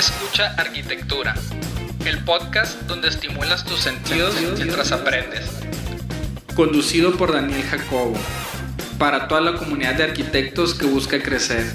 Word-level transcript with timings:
Escucha 0.00 0.54
Arquitectura, 0.56 1.34
el 2.06 2.24
podcast 2.24 2.80
donde 2.84 3.08
estimulas 3.08 3.66
tus 3.66 3.80
sentidos 3.80 4.34
mientras 4.56 4.92
aprendes. 4.92 5.44
Conducido 6.56 7.18
por 7.18 7.34
Daniel 7.34 7.62
Jacobo, 7.64 8.14
para 8.98 9.28
toda 9.28 9.42
la 9.42 9.58
comunidad 9.58 9.96
de 9.96 10.04
arquitectos 10.04 10.72
que 10.72 10.86
busca 10.86 11.22
crecer. 11.22 11.66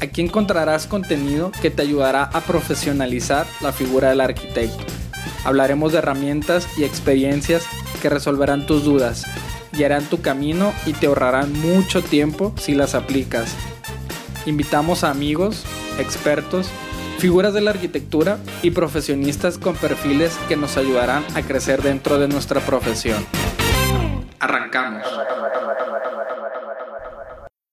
Aquí 0.00 0.22
encontrarás 0.22 0.86
contenido 0.86 1.52
que 1.60 1.70
te 1.70 1.82
ayudará 1.82 2.22
a 2.22 2.40
profesionalizar 2.40 3.46
la 3.60 3.74
figura 3.74 4.08
del 4.08 4.22
arquitecto. 4.22 4.82
Hablaremos 5.44 5.92
de 5.92 5.98
herramientas 5.98 6.66
y 6.78 6.84
experiencias 6.84 7.64
que 8.00 8.08
resolverán 8.08 8.64
tus 8.64 8.82
dudas, 8.82 9.26
guiarán 9.72 10.06
tu 10.06 10.22
camino 10.22 10.72
y 10.86 10.94
te 10.94 11.06
ahorrarán 11.06 11.52
mucho 11.52 12.02
tiempo 12.02 12.54
si 12.58 12.74
las 12.74 12.94
aplicas. 12.94 13.54
Invitamos 14.46 15.04
a 15.04 15.10
amigos, 15.10 15.66
expertos, 15.98 16.68
figuras 17.18 17.52
de 17.52 17.60
la 17.60 17.70
arquitectura 17.70 18.38
y 18.62 18.70
profesionistas 18.70 19.58
con 19.58 19.76
perfiles 19.76 20.36
que 20.48 20.56
nos 20.56 20.76
ayudarán 20.76 21.24
a 21.34 21.42
crecer 21.42 21.82
dentro 21.82 22.18
de 22.18 22.28
nuestra 22.28 22.60
profesión. 22.60 23.24
Arrancamos. 24.38 25.04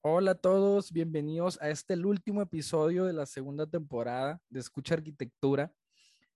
Hola 0.01 0.31
a 0.31 0.35
todos, 0.35 0.91
bienvenidos 0.91 1.59
a 1.61 1.69
este 1.69 1.95
último 1.95 2.41
episodio 2.41 3.05
de 3.05 3.13
la 3.13 3.25
segunda 3.25 3.65
temporada 3.67 4.39
de 4.49 4.59
Escucha 4.59 4.95
Arquitectura. 4.95 5.71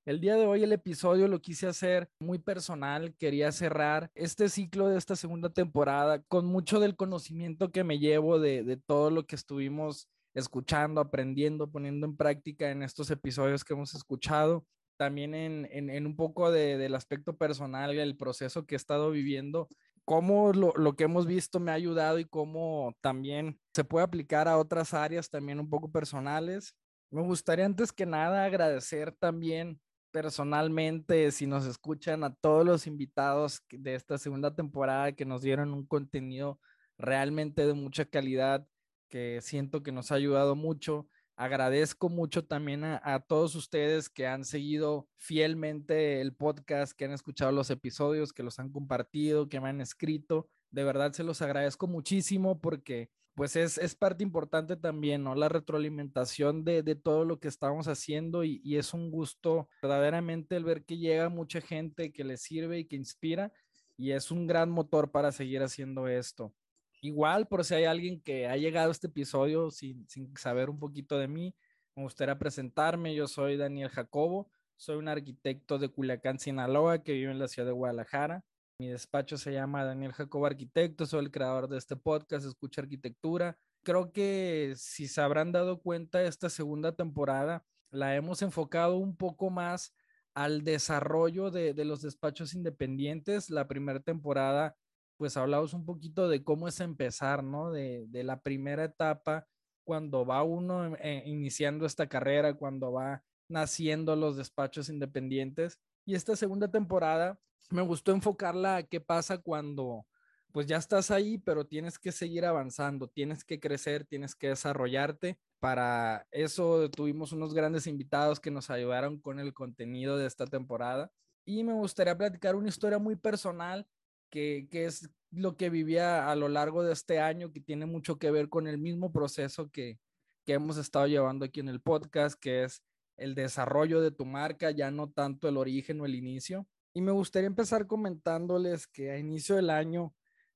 El 0.06 0.20
día 0.22 0.36
de 0.36 0.46
hoy 0.46 0.64
el 0.64 0.72
episodio 0.72 1.28
lo 1.28 1.40
quise 1.40 1.68
hacer 1.68 2.10
muy 2.20 2.40
personal, 2.40 3.14
quería 3.20 3.52
cerrar 3.52 4.10
este 4.16 4.50
ciclo 4.50 4.88
de 4.88 4.98
esta 4.98 5.16
segunda 5.16 5.50
temporada 5.50 6.22
con 6.24 6.46
mucho 6.46 6.80
del 6.80 6.96
conocimiento 6.96 7.72
que 7.72 7.84
me 7.84 8.00
llevo 8.00 8.40
de 8.40 8.80
todo 8.88 9.12
lo 9.12 9.26
que 9.28 9.36
estuvimos 9.36 10.08
escuchando, 10.34 11.02
aprendiendo, 11.02 11.70
poniendo 11.72 12.06
en 12.06 12.16
práctica 12.16 12.70
en 12.72 12.84
estos 12.84 13.12
episodios 13.12 13.64
que 13.64 13.74
hemos 13.74 13.94
escuchado. 13.96 14.66
También 14.98 15.34
en, 15.34 15.68
en, 15.72 16.06
un 16.06 16.16
poco 16.16 16.52
de, 16.52 16.78
del 16.78 16.94
aspecto 16.94 17.38
personal, 17.38 17.98
el 17.98 18.18
proceso 18.18 18.66
que 18.66 18.76
he 18.76 18.78
estado 18.78 19.12
viviendo, 19.12 19.70
cómo 20.04 20.52
lo, 20.52 20.74
lo, 20.76 20.96
que 20.98 21.06
hemos 21.06 21.26
visto 21.26 21.60
me 21.62 21.72
ha 21.72 21.76
ayudado 21.76 22.20
y 22.20 22.26
cómo 22.26 22.94
también 23.00 23.60
se 23.74 23.86
puede 23.86 24.04
aplicar 24.04 24.50
a 24.50 24.58
otras 24.58 24.94
áreas 24.94 25.30
también 25.30 25.60
un 25.60 25.70
poco 25.70 25.90
personales. 25.90 26.76
Me 27.12 27.22
gustaría 27.22 27.66
antes 27.66 27.94
que 27.94 28.06
nada 28.06 28.44
agradecer 28.44 29.14
también 29.14 29.80
personalmente, 30.12 31.32
si 31.32 31.48
nos 31.48 31.66
escuchan, 31.66 32.24
a 32.24 32.34
todos 32.34 32.66
los 32.66 32.88
invitados 32.88 33.64
de 33.70 33.96
esta 33.96 34.18
segunda 34.18 34.54
temporada 34.54 35.12
que 35.14 35.26
nos 35.26 35.42
dieron 35.42 35.74
un 35.74 35.86
contenido 35.86 36.60
realmente 36.98 37.66
de 37.66 37.74
mucha 37.74 38.06
calidad 38.06 38.66
que 39.10 39.40
siento 39.42 39.84
que 39.84 39.92
nos 39.92 40.12
ha 40.12 40.16
ayudado 40.16 40.56
mucho. 40.56 41.08
Agradezco 41.36 42.10
mucho 42.10 42.46
también 42.46 42.84
a, 42.84 43.20
todos 43.28 43.56
ustedes 43.56 44.10
que 44.10 44.28
han 44.28 44.44
seguido 44.44 45.08
fielmente 45.18 46.20
el 46.22 46.36
podcast, 46.36 46.94
que 46.94 47.06
han 47.06 47.14
escuchado 47.14 47.52
los 47.52 47.70
episodios, 47.70 48.34
que 48.34 48.44
los 48.44 48.60
han 48.60 48.72
compartido, 48.72 49.48
que 49.48 49.62
me 49.62 49.70
han 49.70 49.82
escrito. 49.82 50.50
De 50.70 50.84
verdad 50.84 51.14
se 51.14 51.24
los 51.24 51.42
agradezco 51.42 51.88
muchísimo 51.88 52.60
porque 52.60 53.10
pues 53.36 53.56
es, 53.56 53.78
es 53.78 53.96
parte 53.96 54.22
importante 54.22 54.76
también, 54.76 55.24
¿no? 55.24 55.34
La 55.34 55.48
retroalimentación 55.48 56.66
de, 56.66 56.84
de 56.84 56.96
todo 56.96 57.24
lo 57.24 57.40
que 57.40 57.48
estamos 57.48 57.88
haciendo 57.88 58.44
y, 58.44 58.60
y, 58.66 58.76
es 58.76 58.94
un 58.94 59.10
gusto 59.10 59.70
verdaderamente 59.82 60.58
el 60.58 60.66
ver 60.66 60.84
que 60.84 60.98
llega 60.98 61.30
mucha 61.30 61.62
gente 61.62 62.12
que 62.12 62.26
le 62.26 62.36
sirve 62.36 62.80
y 62.80 62.86
que 62.86 62.98
inspira 62.98 63.54
y 63.96 64.12
es 64.12 64.30
un 64.32 64.46
gran 64.46 64.70
motor 64.70 65.12
para 65.12 65.32
seguir 65.32 65.62
haciendo 65.62 66.10
esto. 66.10 66.54
Igual, 67.02 67.48
por 67.48 67.64
si 67.64 67.76
hay 67.76 67.86
alguien 67.86 68.22
que 68.22 68.48
ha 68.48 68.58
llegado 68.58 68.90
a 68.90 68.92
este 68.92 69.08
episodio 69.08 69.72
sin, 69.72 70.06
saber 70.36 70.70
un 70.70 70.80
poquito 70.80 71.18
de 71.18 71.28
mí, 71.30 71.56
me 71.96 72.04
gustaría 72.04 72.38
presentarme. 72.38 73.16
Yo 73.16 73.28
soy 73.28 73.56
Daniel 73.56 73.90
Jacobo, 73.90 74.52
soy 74.76 74.98
un 74.98 75.08
arquitecto 75.08 75.78
de 75.80 75.90
Culiacán, 75.90 76.40
Sinaloa, 76.40 77.04
que 77.04 77.14
vive 77.14 77.32
en 77.32 77.40
la 77.40 77.48
ciudad 77.48 77.68
de 77.68 77.74
Guadalajara. 77.74 78.44
Mi 78.80 78.88
despacho 78.90 79.38
se 79.38 79.54
llama 79.54 79.84
Daniel 79.84 80.14
Jacobo 80.14 80.46
Arquitecto, 80.46 81.06
soy 81.06 81.26
el 81.26 81.32
creador 81.32 81.68
de 81.68 81.78
este 81.78 81.96
podcast, 81.96 82.46
Escucha 82.46 82.82
Arquitectura. 82.82 83.58
Creo 83.84 84.12
que 84.12 84.74
si 84.78 85.08
se 85.08 85.22
habrán 85.22 85.52
dado 85.52 85.82
cuenta, 85.82 86.24
esta 86.24 86.50
segunda 86.50 86.94
temporada 86.94 87.64
la 87.92 88.16
hemos 88.16 88.42
enfocado 88.42 88.98
un 88.98 89.16
poco 89.16 89.50
más 89.50 89.94
al 90.34 90.64
desarrollo 90.64 91.50
de, 91.50 91.74
de 91.74 91.86
los 91.86 92.02
despachos 92.02 92.54
independientes. 92.54 93.50
La 93.50 93.68
primera 93.68 94.00
temporada 94.00 94.78
pues 95.20 95.36
hablamos 95.36 95.74
un 95.74 95.86
poquito 95.86 96.30
de 96.30 96.46
cómo 96.46 96.70
es 96.70 96.80
empezar, 96.80 97.44
¿no? 97.44 97.72
De, 97.72 98.08
la 98.24 98.40
primera 98.40 98.86
etapa, 98.86 99.46
cuando 99.84 100.26
va 100.26 100.44
uno 100.44 100.96
eh, 100.96 101.24
iniciando 101.26 101.86
esta 101.86 102.08
carrera, 102.08 102.54
cuando 102.54 102.94
va 102.94 103.22
naciendo 103.50 104.16
los 104.16 104.38
despachos 104.38 104.88
independientes. 104.88 105.78
Y 106.06 106.16
esta 106.16 106.38
segunda 106.38 106.72
temporada 106.72 107.38
me 107.70 107.82
gustó 107.82 108.14
enfocarla 108.14 108.78
a 108.78 108.84
qué 108.84 109.02
pasa 109.02 109.40
cuando 109.40 110.06
pues 110.54 110.68
ya 110.68 110.78
estás 110.78 111.12
ahí, 111.12 111.38
pero 111.38 111.68
tienes 111.68 112.00
que 112.00 112.14
seguir 112.14 112.46
avanzando, 112.46 113.10
tienes 113.10 113.44
que 113.44 113.60
crecer, 113.60 114.06
tienes 114.06 114.36
que 114.36 114.48
desarrollarte. 114.48 115.38
Para 115.60 116.28
eso 116.32 116.90
tuvimos 116.92 117.34
unos 117.34 117.54
grandes 117.54 117.88
invitados 117.88 118.40
que 118.40 118.52
nos 118.52 118.70
ayudaron 118.70 119.20
con 119.20 119.42
el 119.42 119.54
contenido 119.54 120.18
de 120.18 120.28
esta 120.28 120.48
temporada. 120.48 121.12
Y 121.44 121.66
me 121.66 121.74
gustaría 121.74 122.18
platicar 122.18 122.56
una 122.56 122.70
historia 122.70 123.00
muy 123.00 123.18
personal 123.18 123.86
que, 124.30 124.68
es 124.72 125.10
lo 125.32 125.58
que 125.58 125.70
vivía 125.70 126.30
a 126.30 126.36
lo 126.36 126.50
largo 126.50 126.84
de 126.84 126.94
este 126.94 127.20
año, 127.20 127.52
que 127.52 127.60
tiene 127.60 127.86
mucho 127.86 128.18
que 128.18 128.32
ver 128.32 128.50
con 128.50 128.68
el 128.68 128.78
mismo 128.78 129.12
proceso 129.12 129.70
que, 129.70 130.00
que 130.46 130.54
hemos 130.54 130.78
estado 130.78 131.08
llevando 131.08 131.46
aquí 131.46 131.60
en 131.60 131.70
el 131.70 131.82
podcast, 131.82 132.40
que 132.40 132.64
es 132.64 132.84
el 133.18 133.36
desarrollo 133.36 134.02
de 134.02 134.12
tu 134.12 134.26
marca, 134.26 134.72
ya 134.72 134.92
no 134.92 135.10
tanto 135.10 135.48
el 135.48 135.58
origen 135.58 136.00
o 136.02 136.06
el 136.06 136.16
inicio. 136.16 136.68
Y 136.94 137.02
me 137.02 137.12
gustaría 137.12 137.48
empezar 137.48 137.86
comentándoles 137.86 138.88
que 138.88 139.12
a 139.12 139.18
inicio 139.18 139.56
del 139.56 139.70
año, 139.70 140.14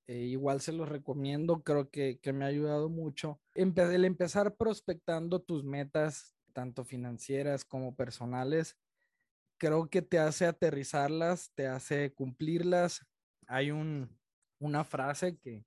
eh, 0.07 0.17
igual 0.17 0.61
se 0.61 0.73
los 0.73 0.89
recomiendo, 0.89 1.61
creo 1.61 1.89
que, 1.89 2.19
que 2.19 2.33
me 2.33 2.45
ha 2.45 2.47
ayudado 2.47 2.89
mucho, 2.89 3.39
el 3.53 4.05
empezar 4.05 4.55
prospectando 4.55 5.41
tus 5.41 5.63
metas, 5.63 6.33
tanto 6.53 6.83
financieras 6.83 7.63
como 7.63 7.95
personales, 7.95 8.77
creo 9.57 9.89
que 9.89 10.01
te 10.01 10.19
hace 10.19 10.45
aterrizarlas, 10.45 11.51
te 11.55 11.67
hace 11.67 12.13
cumplirlas, 12.13 13.05
hay 13.47 13.71
un, 13.71 14.17
una 14.59 14.83
frase 14.83 15.37
que, 15.37 15.65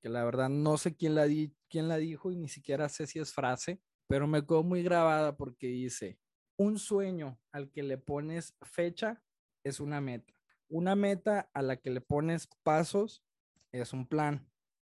que 0.00 0.08
la 0.08 0.24
verdad 0.24 0.48
no 0.48 0.76
sé 0.76 0.96
quién 0.96 1.14
la, 1.14 1.24
di, 1.24 1.54
quién 1.68 1.88
la 1.88 1.96
dijo 1.96 2.30
y 2.30 2.36
ni 2.36 2.48
siquiera 2.48 2.88
sé 2.88 3.06
si 3.06 3.18
es 3.18 3.32
frase, 3.32 3.80
pero 4.06 4.26
me 4.26 4.42
quedó 4.42 4.62
muy 4.62 4.82
grabada 4.82 5.36
porque 5.36 5.66
dice, 5.68 6.18
un 6.56 6.78
sueño 6.78 7.40
al 7.52 7.70
que 7.70 7.82
le 7.82 7.98
pones 7.98 8.54
fecha 8.62 9.22
es 9.64 9.80
una 9.80 10.00
meta. 10.00 10.34
Una 10.68 10.94
meta 10.94 11.50
a 11.52 11.62
la 11.62 11.76
que 11.76 11.90
le 11.90 12.00
pones 12.00 12.48
pasos 12.62 13.24
es 13.72 13.92
un 13.92 14.06
plan. 14.06 14.50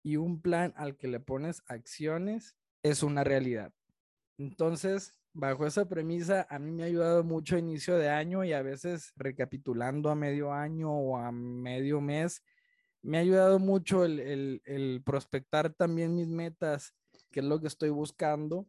Y 0.04 0.18
un 0.18 0.42
plan 0.42 0.74
al 0.76 0.98
que 0.98 1.08
le 1.08 1.20
pones 1.20 1.64
acciones 1.68 2.56
es 2.84 3.04
una 3.04 3.24
realidad. 3.24 3.74
Entonces, 4.38 5.20
bajo 5.36 5.68
esa 5.68 5.86
premisa, 5.86 6.48
a 6.50 6.58
mí 6.58 6.72
me 6.72 6.84
ha 6.84 6.86
ayudado 6.86 7.24
mucho 7.24 7.58
a 7.58 7.60
inicio 7.60 7.98
de 7.98 8.10
año 8.10 8.46
y 8.46 8.54
a 8.54 8.62
veces 8.62 9.12
recapitulando 9.18 10.10
a 10.10 10.16
medio 10.16 10.54
año 10.54 10.90
o 10.90 11.18
a 11.18 11.30
medio 11.32 12.00
mes, 12.00 12.42
me 13.02 13.18
ha 13.18 13.22
ayudado 13.22 13.60
mucho 13.60 14.06
el, 14.06 14.62
el, 14.64 15.04
prospectar 15.06 15.74
también 15.74 16.16
mis 16.16 16.30
metas, 16.30 16.96
que 17.32 17.42
es 17.42 17.46
lo 17.46 17.60
que 17.60 17.68
estoy 17.68 17.90
buscando. 17.90 18.66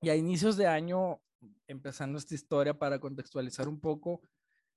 Y 0.00 0.08
a 0.08 0.16
inicios 0.16 0.56
de 0.56 0.66
año, 0.66 1.20
empezando 1.68 2.18
esta 2.18 2.34
historia 2.34 2.76
para 2.78 2.98
contextualizar 2.98 3.68
un 3.68 3.78
poco, 3.78 4.22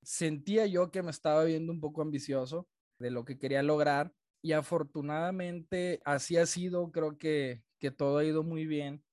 sentía 0.04 0.68
yo 0.68 0.92
que 0.92 1.02
me 1.02 1.12
estaba 1.12 1.46
viendo 1.46 1.72
un 1.72 1.80
poco 1.80 2.02
ambicioso 2.02 2.68
de 3.00 3.12
lo 3.12 3.24
que 3.24 3.40
quería 3.40 3.64
lograr 3.64 4.14
y 4.42 4.52
afortunadamente 4.52 6.02
así 6.04 6.36
ha 6.36 6.46
sido, 6.46 6.92
creo 6.92 7.18
que, 7.18 7.64
que 7.80 7.92
todo 7.92 8.18
ha 8.18 8.26
ido 8.26 8.44
muy 8.44 8.66
bien 8.66 9.04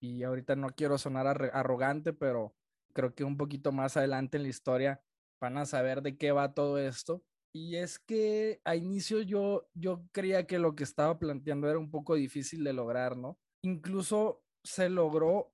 y 0.00 0.22
ahorita 0.22 0.56
no 0.56 0.68
quiero 0.70 0.98
sonar 0.98 1.26
arrogante, 1.52 2.12
pero 2.12 2.54
creo 2.92 3.14
que 3.14 3.24
un 3.24 3.36
poquito 3.36 3.72
más 3.72 3.96
adelante 3.96 4.36
en 4.36 4.44
la 4.44 4.48
historia 4.48 5.02
van 5.40 5.56
a 5.58 5.66
saber 5.66 6.02
de 6.02 6.16
qué 6.16 6.32
va 6.32 6.54
todo 6.54 6.78
esto. 6.78 7.22
Y 7.52 7.76
es 7.76 7.98
que 7.98 8.60
a 8.64 8.76
inicio 8.76 9.22
yo, 9.22 9.68
yo 9.74 10.04
creía 10.12 10.46
que 10.46 10.58
lo 10.58 10.74
que 10.74 10.84
estaba 10.84 11.18
planteando 11.18 11.68
era 11.68 11.78
un 11.78 11.90
poco 11.90 12.14
difícil 12.14 12.62
de 12.62 12.72
lograr, 12.72 13.16
¿no? 13.16 13.38
Incluso 13.62 14.42
se 14.62 14.88
logró 14.88 15.52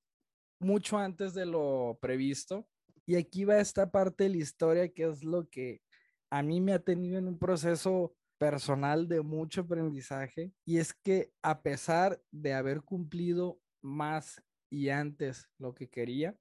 mucho 0.60 0.98
antes 0.98 1.34
de 1.34 1.46
lo 1.46 1.98
previsto. 2.00 2.66
Y 3.06 3.16
aquí 3.16 3.44
va 3.44 3.60
esta 3.60 3.90
parte 3.90 4.24
de 4.24 4.30
la 4.30 4.36
historia 4.38 4.88
que 4.88 5.04
es 5.04 5.22
lo 5.22 5.48
que 5.48 5.82
a 6.30 6.42
mí 6.42 6.60
me 6.60 6.72
ha 6.72 6.78
tenido 6.78 7.18
en 7.18 7.28
un 7.28 7.38
proceso 7.38 8.14
personal 8.38 9.06
de 9.08 9.20
mucho 9.20 9.62
aprendizaje. 9.62 10.52
Y 10.64 10.78
es 10.78 10.94
que 10.94 11.32
a 11.42 11.62
pesar 11.62 12.20
de 12.32 12.54
haber 12.54 12.82
cumplido 12.82 13.60
más 13.84 14.42
y 14.70 14.88
antes 14.88 15.48
lo 15.58 15.74
que 15.74 15.88
quería, 15.88 16.36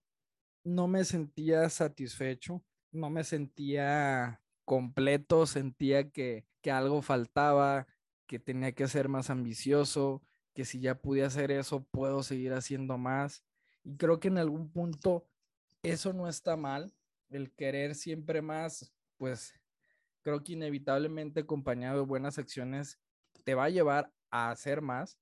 no 0.64 0.88
me 0.88 1.04
sentía 1.04 1.70
satisfecho, 1.70 2.64
no 2.92 3.10
me 3.10 3.24
sentía 3.24 4.42
completo, 4.66 5.46
sentía 5.46 6.10
que, 6.10 6.46
que 6.62 6.72
algo 6.72 7.02
faltaba, 7.02 7.86
que 8.26 8.40
tenía 8.40 8.72
que 8.72 8.88
ser 8.88 9.10
más 9.10 9.30
ambicioso, 9.30 10.24
que 10.54 10.66
si 10.66 10.80
ya 10.80 11.02
pude 11.02 11.24
hacer 11.24 11.52
eso, 11.52 11.84
puedo 11.92 12.24
seguir 12.24 12.54
haciendo 12.54 12.98
más. 12.98 13.44
Y 13.84 13.98
creo 13.98 14.20
que 14.20 14.30
en 14.30 14.38
algún 14.38 14.72
punto 14.72 15.28
eso 15.82 16.14
no 16.14 16.30
está 16.30 16.56
mal, 16.56 16.94
el 17.30 17.52
querer 17.52 17.96
siempre 17.96 18.42
más, 18.42 18.94
pues 19.18 19.54
creo 20.22 20.44
que 20.44 20.54
inevitablemente 20.54 21.42
acompañado 21.42 22.00
de 22.00 22.06
buenas 22.06 22.38
acciones 22.38 23.00
te 23.44 23.56
va 23.56 23.66
a 23.66 23.70
llevar 23.70 24.14
a 24.32 24.52
hacer 24.52 24.82
más, 24.82 25.20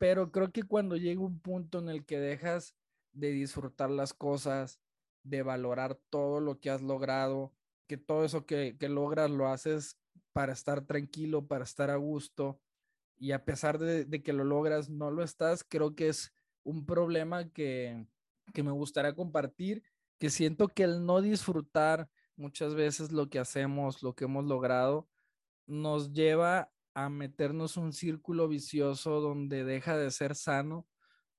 pero 0.00 0.32
creo 0.32 0.50
que 0.50 0.62
cuando 0.62 0.96
llega 0.96 1.20
un 1.20 1.40
punto 1.40 1.78
en 1.78 1.90
el 1.90 2.06
que 2.06 2.18
dejas 2.18 2.74
de 3.12 3.32
disfrutar 3.32 3.90
las 3.90 4.14
cosas, 4.14 4.80
de 5.24 5.42
valorar 5.42 5.94
todo 6.08 6.40
lo 6.40 6.58
que 6.58 6.70
has 6.70 6.80
logrado, 6.80 7.52
que 7.86 7.98
todo 7.98 8.24
eso 8.24 8.46
que, 8.46 8.74
logras 8.80 9.30
lo 9.30 9.48
haces 9.48 9.98
para 10.32 10.54
estar 10.54 10.86
tranquilo, 10.86 11.46
para 11.46 11.64
estar 11.64 11.90
a 11.90 11.96
gusto, 11.96 12.58
y 13.18 13.32
a 13.32 13.44
pesar 13.44 13.78
de, 13.78 14.22
que 14.22 14.32
lo 14.32 14.44
logras, 14.44 14.88
no 14.88 15.10
lo 15.10 15.22
estás, 15.22 15.64
creo 15.64 15.94
que 15.94 16.08
es 16.08 16.32
un 16.62 16.86
problema 16.86 17.50
que, 17.50 18.06
que 18.54 18.62
me 18.62 18.70
gustaría 18.70 19.14
compartir, 19.14 19.82
que 20.18 20.30
siento 20.30 20.68
que 20.68 20.84
el 20.84 21.04
no 21.04 21.20
disfrutar 21.20 22.08
muchas 22.36 22.74
veces 22.74 23.12
lo 23.12 23.28
que 23.28 23.38
hacemos, 23.38 24.02
lo 24.02 24.14
que 24.14 24.24
hemos 24.24 24.46
logrado, 24.46 25.10
nos 25.66 26.14
lleva 26.14 26.72
a 26.94 27.08
meternos 27.08 27.76
un 27.76 27.92
círculo 27.92 28.48
vicioso 28.48 29.20
donde 29.20 29.64
deja 29.64 29.96
de 29.96 30.10
ser 30.10 30.34
sano 30.34 30.86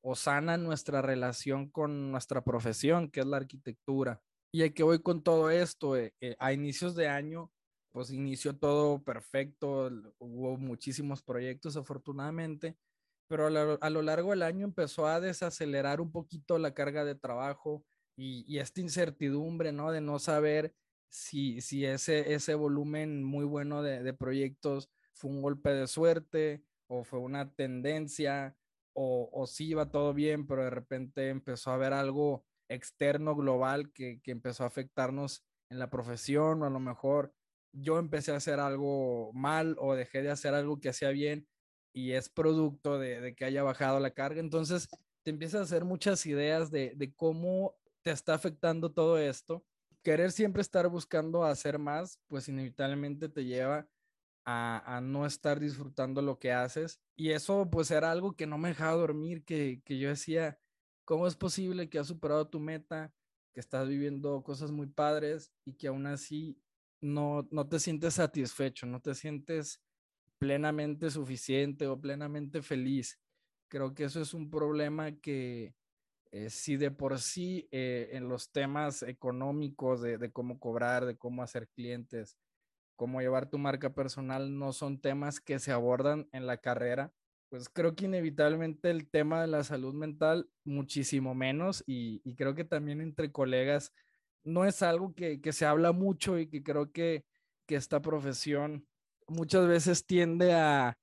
o 0.01 0.15
sana 0.15 0.57
nuestra 0.57 1.01
relación 1.01 1.69
con 1.69 2.11
nuestra 2.11 2.43
profesión, 2.43 3.09
que 3.09 3.19
es 3.21 3.25
la 3.25 3.37
arquitectura. 3.37 4.21
Y 4.51 4.63
a 4.63 4.73
que 4.73 4.83
voy 4.83 4.99
con 5.01 5.23
todo 5.23 5.49
esto, 5.49 5.95
eh, 5.95 6.13
eh, 6.19 6.35
a 6.39 6.53
inicios 6.53 6.95
de 6.95 7.07
año, 7.07 7.51
pues 7.91 8.11
inició 8.11 8.57
todo 8.57 9.03
perfecto, 9.03 9.89
hubo 10.17 10.57
muchísimos 10.57 11.21
proyectos 11.21 11.77
afortunadamente, 11.77 12.77
pero 13.27 13.47
a 13.47 13.89
lo, 13.89 14.01
largo 14.01 14.31
del 14.31 14.43
año 14.43 14.65
empezó 14.65 15.07
a 15.07 15.21
desacelerar 15.21 16.01
un 16.01 16.11
poquito 16.11 16.57
la 16.57 16.73
carga 16.73 17.05
de 17.05 17.15
trabajo 17.15 17.85
y, 18.17 18.57
esta 18.59 18.81
incertidumbre, 18.81 19.71
¿no? 19.71 19.91
De 19.91 20.01
no 20.01 20.19
saber 20.19 20.73
si, 21.09 21.61
si 21.61 21.85
ese, 21.85 22.33
ese 22.33 22.55
volumen 22.55 23.23
muy 23.23 23.45
bueno 23.45 23.81
de 23.83 24.13
proyectos 24.13 24.89
fue 25.21 25.29
un 25.29 25.41
golpe 25.41 25.69
de 25.69 25.87
suerte 25.87 26.63
o 26.87 27.03
fue 27.03 27.19
una 27.19 27.53
tendencia 27.53 28.57
o, 28.93 29.29
o 29.31 29.45
sí 29.45 29.69
iba 29.69 29.91
todo 29.91 30.13
bien, 30.13 30.47
pero 30.47 30.63
de 30.63 30.71
repente 30.71 31.29
empezó 31.29 31.69
a 31.69 31.75
haber 31.75 31.93
algo 31.93 32.43
externo, 32.69 33.35
global, 33.35 33.91
que, 33.93 34.19
que 34.21 34.31
empezó 34.31 34.63
a 34.63 34.67
afectarnos 34.67 35.45
en 35.69 35.77
la 35.77 35.89
profesión 35.89 36.63
o 36.63 36.65
a 36.65 36.69
lo 36.69 36.79
mejor 36.79 37.33
yo 37.71 37.99
empecé 37.99 38.31
a 38.33 38.37
hacer 38.37 38.59
algo 38.59 39.31
mal 39.33 39.75
o 39.79 39.93
dejé 39.93 40.23
de 40.23 40.31
hacer 40.31 40.53
algo 40.55 40.79
que 40.79 40.89
hacía 40.89 41.09
bien 41.09 41.47
y 41.93 42.11
es 42.13 42.29
producto 42.29 42.97
de, 42.97 43.21
de 43.21 43.35
que 43.35 43.45
haya 43.45 43.63
bajado 43.63 43.99
la 43.99 44.11
carga. 44.11 44.39
Entonces 44.39 44.89
te 45.23 45.31
empiezas 45.31 45.61
a 45.61 45.63
hacer 45.65 45.85
muchas 45.85 46.25
ideas 46.25 46.71
de, 46.71 46.93
de 46.95 47.13
cómo 47.13 47.77
te 48.01 48.11
está 48.11 48.33
afectando 48.33 48.91
todo 48.91 49.19
esto. 49.19 49.63
Querer 50.03 50.31
siempre 50.31 50.61
estar 50.61 50.87
buscando 50.89 51.45
hacer 51.45 51.77
más, 51.77 52.19
pues 52.27 52.49
inevitablemente 52.49 53.29
te 53.29 53.45
lleva 53.45 53.87
a, 54.45 54.99
no 55.03 55.25
estar 55.25 55.59
disfrutando 55.59 56.21
lo 56.21 56.39
que 56.39 56.51
haces. 56.51 57.01
Y 57.15 57.31
eso 57.31 57.69
pues 57.69 57.91
era 57.91 58.11
algo 58.11 58.35
que 58.35 58.47
no 58.47 58.57
me 58.57 58.69
dejaba 58.69 58.93
dormir, 58.93 59.43
que, 59.43 59.81
yo 59.87 60.09
decía, 60.09 60.59
¿cómo 61.05 61.27
es 61.27 61.35
posible 61.35 61.89
que 61.89 61.99
has 61.99 62.07
superado 62.07 62.47
tu 62.47 62.59
meta, 62.59 63.13
que 63.53 63.59
estás 63.59 63.87
viviendo 63.87 64.43
cosas 64.43 64.71
muy 64.71 64.87
padres 64.87 65.51
y 65.65 65.73
que 65.73 65.87
aún 65.87 66.05
así 66.07 66.57
no, 67.01 67.47
no 67.51 67.67
te 67.67 67.79
sientes 67.79 68.15
satisfecho, 68.15 68.85
no 68.85 69.01
te 69.01 69.13
sientes 69.15 69.81
plenamente 70.37 71.09
suficiente 71.11 71.87
o 71.87 71.99
plenamente 71.99 72.61
feliz? 72.61 73.19
Creo 73.67 73.93
que 73.93 74.05
eso 74.05 74.21
es 74.21 74.33
un 74.33 74.49
problema 74.49 75.11
que 75.11 75.75
eh, 76.31 76.49
si 76.49 76.77
de 76.77 76.91
por 76.91 77.19
sí 77.19 77.67
eh, 77.71 78.09
en 78.13 78.27
los 78.27 78.51
temas 78.51 79.03
económicos 79.03 80.01
de 80.01 80.31
cómo 80.31 80.59
cobrar, 80.59 81.05
de 81.05 81.17
cómo 81.17 81.43
hacer 81.43 81.67
clientes, 81.69 82.37
cómo 83.01 83.19
llevar 83.19 83.49
tu 83.49 83.57
marca 83.57 83.95
personal 83.95 84.59
no 84.59 84.73
son 84.73 85.01
temas 85.01 85.39
que 85.39 85.57
se 85.57 85.71
abordan 85.71 86.29
en 86.33 86.45
la 86.45 86.57
carrera, 86.57 87.11
pues 87.49 87.67
creo 87.67 87.95
que 87.95 88.05
inevitablemente 88.05 88.91
el 88.91 89.09
tema 89.09 89.41
de 89.41 89.47
la 89.47 89.63
salud 89.63 89.95
mental 89.95 90.51
muchísimo 90.65 91.33
menos 91.33 91.83
y, 91.87 92.19
creo 92.35 92.53
que 92.53 92.63
también 92.63 93.01
entre 93.01 93.31
colegas 93.31 93.91
no 94.43 94.65
es 94.65 94.83
algo 94.83 95.15
que, 95.15 95.41
se 95.51 95.65
habla 95.65 95.93
mucho 95.93 96.37
y 96.37 96.45
que 96.45 96.61
creo 96.61 96.91
que, 96.91 97.25
esta 97.69 98.01
profesión 98.01 98.85
muchas 99.27 99.65
veces 99.65 100.05
tiende 100.05 100.53
a, 100.53 100.95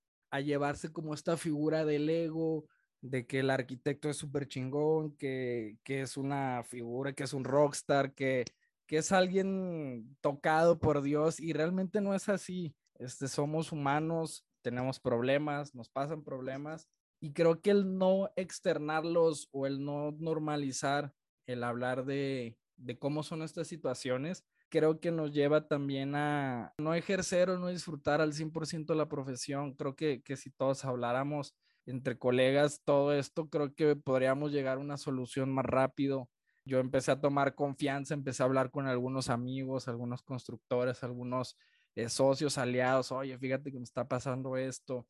llevarse 0.45 0.93
como 0.93 1.15
esta 1.15 1.37
figura 1.37 1.85
del 1.85 2.09
ego, 2.09 2.67
de 3.00 3.27
que 3.27 3.41
el 3.41 3.50
arquitecto 3.50 4.09
es 4.09 4.19
súper 4.19 4.47
chingón, 4.47 5.17
que, 5.17 5.79
que, 5.83 6.03
es 6.03 6.17
una 6.17 6.62
figura, 6.62 7.12
que 7.12 7.25
es 7.25 7.33
un 7.33 7.43
rockstar, 7.43 8.15
que, 8.15 8.45
que 8.88 8.96
es 8.96 9.12
alguien 9.12 10.17
tocado 10.23 10.79
por 10.79 11.02
Dios 11.02 11.38
y 11.38 11.52
realmente 11.52 12.00
no 12.00 12.14
es 12.14 12.29
así. 12.31 12.75
Este, 12.94 13.29
somos 13.29 13.70
humanos, 13.70 14.46
tenemos 14.62 14.99
problemas, 14.99 15.75
nos 15.75 15.90
pasan 15.90 16.25
problemas 16.25 16.88
y 17.20 17.32
creo 17.35 17.61
que 17.61 17.70
el 17.70 17.99
no 17.99 18.31
externarlos 18.35 19.49
o 19.52 19.67
el 19.67 19.85
no 19.85 20.12
normalizar 20.12 21.12
el 21.46 21.64
hablar 21.64 22.06
de, 22.06 22.56
de 22.76 22.99
cómo 22.99 23.23
son 23.23 23.43
estas 23.43 23.69
situaciones, 23.69 24.44
creo 24.70 25.00
que 25.00 25.11
nos 25.12 25.32
lleva 25.32 25.69
también 25.69 26.14
a 26.14 26.73
no 26.79 26.94
ejercer 26.94 27.50
o 27.50 27.58
no 27.58 27.69
disfrutar 27.69 28.23
al 28.23 28.32
100% 28.32 28.94
la 28.94 29.08
profesión. 29.08 29.75
Creo 29.75 29.96
que, 29.96 30.23
que 30.23 30.37
si 30.37 30.50
todos 30.50 30.87
habláramos 30.87 31.55
entre 31.85 32.19
colegas 32.19 32.81
todo 32.85 33.12
esto, 33.12 33.50
creo 33.50 33.75
que 33.75 33.96
podríamos 33.96 34.50
llegar 34.50 34.79
a 34.79 34.81
una 34.81 34.96
solución 34.96 35.52
más 35.52 35.67
rápido 35.67 36.31
yo 36.69 36.79
empecé 36.81 37.11
a 37.11 37.20
tomar 37.20 37.55
confianza, 37.55 38.12
empecé 38.12 38.43
a 38.43 38.47
hablar 38.47 38.70
con 38.70 38.87
algunos 38.87 39.31
amigos, 39.31 39.88
algunos 39.88 40.23
constructores, 40.23 41.03
algunos 41.03 41.56
eh, 41.94 42.11
socios, 42.11 42.59
aliados, 42.59 43.11
oye, 43.11 43.38
fíjate 43.38 43.73
que 43.73 43.79
me 43.79 43.85
está 43.85 44.06
pasando 44.06 44.56
esto. 44.56 45.09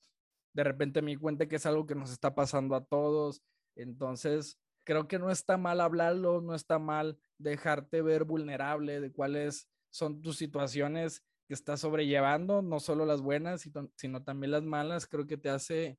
De 0.54 0.62
repente 0.62 1.02
me 1.02 1.10
di 1.10 1.16
cuenta 1.16 1.48
que 1.48 1.56
es 1.56 1.66
algo 1.66 1.84
que 1.84 1.96
nos 1.96 2.12
está 2.12 2.34
pasando 2.34 2.76
a 2.76 2.84
todos. 2.84 3.42
Entonces, 3.74 4.56
creo 4.84 5.08
que 5.08 5.18
no 5.18 5.30
está 5.30 5.56
mal 5.56 5.80
hablarlo, 5.80 6.40
no 6.40 6.54
está 6.54 6.78
mal 6.78 7.18
dejarte 7.38 8.02
ver 8.02 8.24
vulnerable 8.24 9.00
de 9.00 9.12
cuáles 9.12 9.68
son 9.90 10.22
tus 10.22 10.36
situaciones 10.36 11.24
que 11.48 11.54
estás 11.54 11.80
sobrellevando, 11.80 12.62
no 12.62 12.78
solo 12.78 13.04
las 13.04 13.20
buenas, 13.20 13.68
sino 13.96 14.22
también 14.22 14.52
las 14.52 14.62
malas. 14.62 15.08
Creo 15.08 15.26
que 15.26 15.38
te 15.38 15.50
hace 15.50 15.98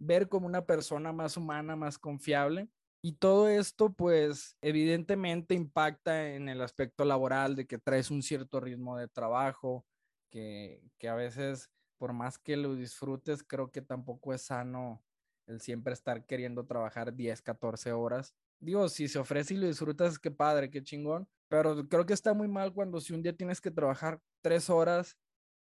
ver 0.00 0.28
como 0.28 0.46
una 0.46 0.66
persona 0.66 1.12
más 1.12 1.36
humana, 1.36 1.76
más 1.76 1.98
confiable 1.98 2.68
y 3.02 3.12
todo 3.12 3.48
esto, 3.48 3.92
pues, 3.92 4.56
evidentemente 4.60 5.54
impacta 5.54 6.34
en 6.34 6.48
el 6.48 6.60
aspecto 6.60 7.04
laboral 7.04 7.56
de 7.56 7.66
que 7.66 7.78
traes 7.78 8.10
un 8.10 8.22
cierto 8.22 8.60
ritmo 8.60 8.96
de 8.98 9.08
trabajo, 9.08 9.86
que, 10.30 10.82
que 10.98 11.08
a 11.08 11.14
veces, 11.14 11.70
por 11.98 12.12
más 12.12 12.38
que 12.38 12.56
lo 12.56 12.74
disfrutes, 12.74 13.42
creo 13.42 13.70
que 13.70 13.82
tampoco 13.82 14.34
es 14.34 14.42
sano 14.42 15.02
el 15.46 15.60
siempre 15.60 15.92
estar 15.92 16.26
queriendo 16.26 16.66
trabajar 16.66 17.14
10, 17.14 17.42
14 17.42 17.92
horas. 17.92 18.34
Digo, 18.60 18.88
si 18.88 19.08
se 19.08 19.18
ofrece 19.18 19.54
y 19.54 19.56
lo 19.56 19.66
disfrutas, 19.66 20.18
qué 20.18 20.30
padre, 20.30 20.70
qué 20.70 20.82
chingón, 20.82 21.28
pero 21.48 21.88
creo 21.88 22.06
que 22.06 22.12
está 22.12 22.34
muy 22.34 22.48
mal 22.48 22.72
cuando 22.72 23.00
si 23.00 23.14
un 23.14 23.22
día 23.22 23.36
tienes 23.36 23.60
que 23.60 23.70
trabajar 23.70 24.20
tres 24.42 24.70
horas 24.70 25.16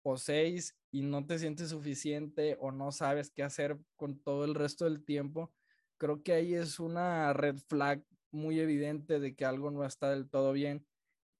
o 0.03 0.17
seis 0.17 0.75
y 0.91 1.03
no 1.03 1.27
te 1.27 1.39
sientes 1.39 1.69
suficiente 1.71 2.57
o 2.61 2.73
no 2.73 2.91
sabes 2.91 3.31
qué 3.31 3.43
hacer 3.43 3.79
con 3.97 4.19
todo 4.19 4.45
el 4.45 4.55
resto 4.55 4.85
del 4.87 5.05
tiempo, 5.05 5.53
creo 5.99 6.23
que 6.23 6.33
ahí 6.33 6.55
es 6.55 6.81
una 6.81 7.33
red 7.33 7.57
flag 7.69 8.03
muy 8.31 8.61
evidente 8.61 9.21
de 9.21 9.35
que 9.35 9.45
algo 9.45 9.71
no 9.71 9.85
está 9.85 10.11
del 10.11 10.29
todo 10.29 10.53
bien, 10.53 10.87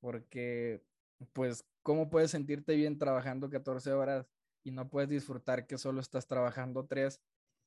porque 0.01 0.83
pues, 1.33 1.65
¿cómo 1.83 2.11
puedes 2.11 2.31
sentirte 2.31 2.77
bien 2.77 2.99
trabajando 2.99 3.51
14 3.51 3.93
horas 3.93 4.27
y 4.65 4.73
no 4.73 4.89
puedes 4.89 5.09
disfrutar 5.09 5.67
que 5.67 5.79
solo 5.79 6.01
estás 6.01 6.27
trabajando 6.27 6.87
3 6.87 7.21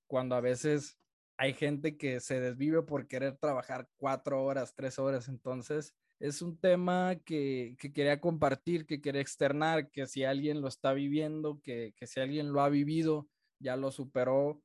cuando 0.07 0.35
a 0.35 0.41
veces 0.41 0.97
hay 1.37 1.53
gente 1.53 1.97
que 1.97 2.19
se 2.19 2.39
desvive 2.39 2.83
por 2.83 3.07
querer 3.07 3.37
trabajar 3.37 3.89
4 3.97 4.43
horas, 4.43 4.75
3 4.75 4.99
horas? 4.99 5.27
Entonces, 5.27 5.95
es 6.19 6.41
un 6.41 6.57
tema 6.57 7.15
que, 7.25 7.75
que, 7.79 7.91
quería 7.91 8.21
compartir, 8.21 8.85
que 8.85 9.01
quería 9.01 9.21
externar, 9.21 9.89
que 9.89 10.05
si 10.05 10.23
alguien 10.23 10.61
lo 10.61 10.67
está 10.67 10.93
viviendo, 10.93 11.59
que, 11.63 11.93
que 11.95 12.05
si 12.05 12.19
alguien 12.19 12.53
lo 12.53 12.61
ha 12.61 12.69
vivido, 12.69 13.27
ya 13.59 13.75
lo 13.75 13.91
superó, 13.91 14.61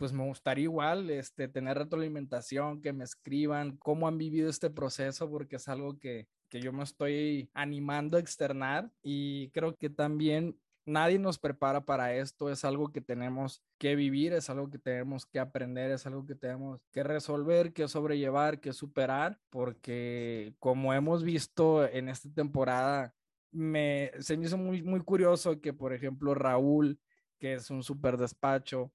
pues 0.00 0.14
me 0.14 0.24
gustaría 0.24 0.64
igual 0.64 1.10
este, 1.10 1.46
tener 1.46 1.76
retroalimentación, 1.76 2.80
que 2.80 2.94
me 2.94 3.04
escriban 3.04 3.76
cómo 3.76 4.08
han 4.08 4.16
vivido 4.16 4.48
este 4.48 4.70
proceso, 4.70 5.28
porque 5.28 5.56
es 5.56 5.68
algo 5.68 5.98
que, 5.98 6.26
que 6.48 6.62
yo 6.62 6.72
me 6.72 6.84
estoy 6.84 7.50
animando 7.52 8.16
a 8.16 8.20
externar 8.20 8.90
y 9.02 9.50
creo 9.50 9.76
que 9.76 9.90
también 9.90 10.58
nadie 10.86 11.18
nos 11.18 11.38
prepara 11.38 11.84
para 11.84 12.14
esto, 12.14 12.48
es 12.48 12.64
algo 12.64 12.90
que 12.92 13.02
tenemos 13.02 13.62
que 13.76 13.94
vivir, 13.94 14.32
es 14.32 14.48
algo 14.48 14.70
que 14.70 14.78
tenemos 14.78 15.26
que 15.26 15.38
aprender, 15.38 15.90
es 15.90 16.06
algo 16.06 16.24
que 16.24 16.34
tenemos 16.34 16.80
que 16.92 17.02
resolver, 17.02 17.74
que 17.74 17.86
sobrellevar, 17.86 18.58
que 18.58 18.72
superar, 18.72 19.38
porque 19.50 20.54
como 20.58 20.94
hemos 20.94 21.22
visto 21.24 21.86
en 21.86 22.08
esta 22.08 22.32
temporada, 22.32 23.14
me, 23.50 24.12
se 24.20 24.38
me 24.38 24.46
hizo 24.46 24.56
muy, 24.56 24.82
muy 24.82 25.00
curioso 25.00 25.60
que, 25.60 25.74
por 25.74 25.92
ejemplo, 25.92 26.34
Raúl, 26.34 26.98
que 27.38 27.52
es 27.52 27.68
un 27.68 27.82
súper 27.82 28.16
despacho, 28.16 28.94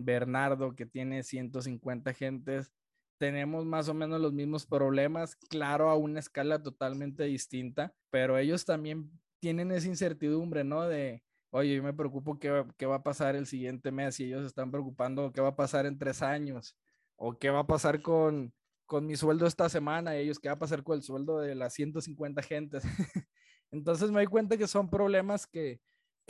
Bernardo, 0.00 0.74
que 0.74 0.86
tiene 0.86 1.22
150 1.22 2.12
gentes, 2.14 2.72
tenemos 3.18 3.66
más 3.66 3.88
o 3.88 3.94
menos 3.94 4.20
los 4.20 4.32
mismos 4.32 4.66
problemas, 4.66 5.36
claro, 5.36 5.90
a 5.90 5.96
una 5.96 6.20
escala 6.20 6.62
totalmente 6.62 7.24
distinta, 7.24 7.94
pero 8.10 8.38
ellos 8.38 8.64
también 8.64 9.10
tienen 9.40 9.70
esa 9.72 9.88
incertidumbre, 9.88 10.64
¿no? 10.64 10.88
De, 10.88 11.22
oye, 11.50 11.76
yo 11.76 11.82
me 11.82 11.92
preocupo 11.92 12.38
qué, 12.38 12.64
qué 12.78 12.86
va 12.86 12.96
a 12.96 13.02
pasar 13.02 13.36
el 13.36 13.46
siguiente 13.46 13.90
mes 13.92 14.18
y 14.20 14.24
ellos 14.24 14.46
están 14.46 14.70
preocupando 14.70 15.32
qué 15.32 15.42
va 15.42 15.48
a 15.48 15.56
pasar 15.56 15.84
en 15.84 15.98
tres 15.98 16.22
años 16.22 16.76
o 17.16 17.38
qué 17.38 17.50
va 17.50 17.60
a 17.60 17.66
pasar 17.66 18.00
con, 18.00 18.54
con 18.86 19.06
mi 19.06 19.16
sueldo 19.16 19.46
esta 19.46 19.68
semana 19.68 20.16
y 20.16 20.20
ellos 20.20 20.38
qué 20.38 20.48
va 20.48 20.54
a 20.54 20.58
pasar 20.58 20.82
con 20.82 20.96
el 20.96 21.02
sueldo 21.02 21.40
de 21.40 21.54
las 21.54 21.74
150 21.74 22.42
gentes. 22.42 22.82
Entonces 23.70 24.10
me 24.10 24.20
doy 24.20 24.26
cuenta 24.26 24.56
que 24.56 24.66
son 24.66 24.88
problemas 24.88 25.46
que, 25.46 25.80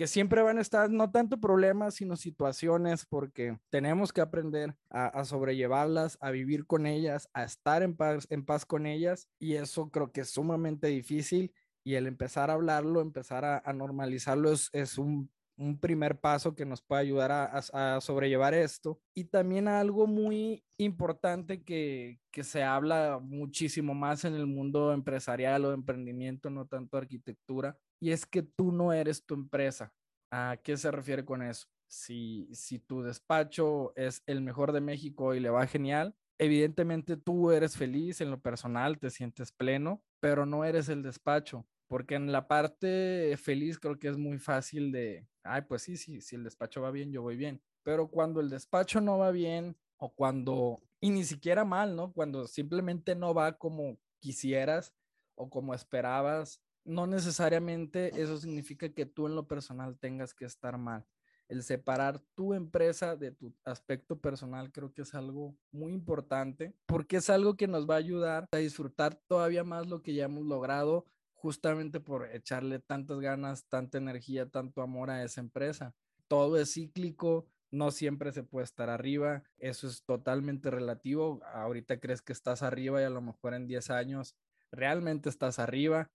que 0.00 0.06
siempre 0.06 0.40
van 0.40 0.56
a 0.56 0.62
estar, 0.62 0.88
no 0.88 1.10
tanto 1.10 1.38
problemas, 1.38 1.96
sino 1.96 2.16
situaciones, 2.16 3.04
porque 3.04 3.58
tenemos 3.68 4.14
que 4.14 4.22
aprender 4.22 4.74
a, 4.88 5.26
sobrellevarlas, 5.26 6.16
a 6.22 6.30
vivir 6.30 6.64
con 6.64 6.86
ellas, 6.86 7.28
a 7.34 7.44
estar 7.44 7.82
en 7.82 7.94
paz, 7.94 8.26
en 8.30 8.46
paz 8.46 8.64
con 8.64 8.86
ellas, 8.86 9.28
y 9.38 9.56
eso 9.56 9.90
creo 9.90 10.10
que 10.10 10.22
es 10.22 10.30
sumamente 10.30 10.86
difícil, 10.86 11.52
y 11.84 11.96
el 11.96 12.06
empezar 12.06 12.48
a 12.48 12.54
hablarlo, 12.54 13.02
empezar 13.02 13.44
a, 13.44 13.72
normalizarlo 13.74 14.52
es, 14.52 14.70
es 14.72 14.96
un, 14.96 15.30
un, 15.58 15.78
primer 15.78 16.18
paso 16.18 16.54
que 16.54 16.64
nos 16.64 16.80
puede 16.80 17.02
ayudar 17.02 17.30
a, 17.30 17.58
a, 17.74 18.00
sobrellevar 18.00 18.54
esto. 18.54 18.98
Y 19.14 19.24
también 19.24 19.68
algo 19.68 20.06
muy 20.06 20.64
importante 20.78 21.62
que, 21.62 22.20
que 22.30 22.42
se 22.42 22.62
habla 22.62 23.18
muchísimo 23.22 23.92
más 23.92 24.24
en 24.24 24.32
el 24.32 24.46
mundo 24.46 24.94
empresarial 24.94 25.66
o 25.66 25.74
emprendimiento, 25.74 26.48
no 26.48 26.66
tanto 26.66 26.96
arquitectura, 26.96 27.76
y 28.00 28.10
es 28.12 28.26
que 28.26 28.42
tú 28.42 28.72
no 28.72 28.92
eres 28.92 29.24
tu 29.24 29.34
empresa. 29.34 29.92
¿A 30.32 30.56
qué 30.62 30.76
se 30.76 30.90
refiere 30.90 31.24
con 31.24 31.42
eso? 31.42 31.68
Si, 31.88 32.48
si 32.52 32.78
tu 32.78 33.02
despacho 33.02 33.92
es 33.96 34.22
el 34.26 34.40
mejor 34.40 34.72
de 34.72 34.80
México 34.80 35.34
y 35.34 35.40
le 35.40 35.50
va 35.50 35.66
genial, 35.66 36.16
evidentemente 36.38 37.16
tú 37.16 37.50
eres 37.50 37.76
feliz 37.76 38.20
en 38.20 38.30
lo 38.30 38.40
personal, 38.40 38.98
te 38.98 39.10
sientes 39.10 39.52
pleno, 39.52 40.02
pero 40.20 40.46
no 40.46 40.64
eres 40.64 40.88
el 40.88 41.02
despacho, 41.02 41.66
porque 41.88 42.14
en 42.14 42.32
la 42.32 42.48
parte 42.48 43.36
feliz 43.36 43.78
creo 43.78 43.98
que 43.98 44.08
es 44.08 44.16
muy 44.16 44.38
fácil 44.38 44.92
de, 44.92 45.26
ay, 45.42 45.62
pues 45.62 45.82
sí, 45.82 45.96
sí, 45.96 46.20
si 46.20 46.36
el 46.36 46.44
despacho 46.44 46.80
va 46.80 46.90
bien, 46.90 47.12
yo 47.12 47.22
voy 47.22 47.36
bien, 47.36 47.60
pero 47.82 48.08
cuando 48.08 48.40
el 48.40 48.48
despacho 48.48 49.00
no 49.00 49.18
va 49.18 49.32
bien 49.32 49.76
o 49.98 50.14
cuando, 50.14 50.80
y 51.00 51.10
ni 51.10 51.24
siquiera 51.24 51.64
mal, 51.64 51.96
¿no? 51.96 52.12
Cuando 52.12 52.46
simplemente 52.46 53.14
no 53.14 53.34
va 53.34 53.58
como 53.58 53.98
quisieras 54.20 54.94
o 55.34 55.50
como 55.50 55.74
esperabas 55.74 56.62
no 56.84 57.06
necesariamente 57.06 58.20
eso 58.20 58.36
significa 58.36 58.88
que 58.88 59.06
tú 59.06 59.26
en 59.26 59.34
lo 59.34 59.46
personal 59.46 59.98
tengas 59.98 60.34
que 60.34 60.44
estar 60.44 60.78
mal. 60.78 61.06
El 61.48 61.64
separar 61.64 62.20
tu 62.36 62.54
empresa 62.54 63.16
de 63.16 63.32
tu 63.32 63.54
aspecto 63.64 64.20
personal 64.20 64.70
creo 64.70 64.92
que 64.92 65.02
es 65.02 65.14
algo 65.14 65.56
muy 65.72 65.92
importante 65.92 66.76
porque 66.86 67.16
es 67.16 67.28
algo 67.28 67.56
que 67.56 67.66
nos 67.66 67.90
va 67.90 67.94
a 67.94 67.98
ayudar 67.98 68.46
a 68.52 68.58
disfrutar 68.58 69.20
todavía 69.26 69.64
más 69.64 69.88
lo 69.88 70.00
que 70.00 70.14
ya 70.14 70.26
hemos 70.26 70.44
logrado 70.44 71.06
justamente 71.32 72.00
por 72.00 72.28
echarle 72.34 72.78
tantas 72.78 73.18
ganas, 73.18 73.66
tanta 73.66 73.98
energía, 73.98 74.48
tanto 74.48 74.82
amor 74.82 75.10
a 75.10 75.24
esa 75.24 75.40
empresa. 75.40 75.94
Todo 76.28 76.58
es 76.58 76.74
cíclico, 76.74 77.46
no 77.70 77.90
siempre 77.90 78.30
se 78.30 78.42
puede 78.44 78.64
estar 78.64 78.90
arriba, 78.90 79.42
eso 79.58 79.88
es 79.88 80.04
totalmente 80.04 80.70
relativo. 80.70 81.40
Ahorita 81.52 81.98
crees 81.98 82.20
que 82.20 82.32
estás 82.32 82.62
arriba 82.62 83.00
y 83.00 83.04
a 83.04 83.10
lo 83.10 83.22
mejor 83.22 83.54
en 83.54 83.66
10 83.66 83.90
años 83.90 84.36
realmente 84.70 85.28
estás 85.28 85.58
arriba 85.58 86.10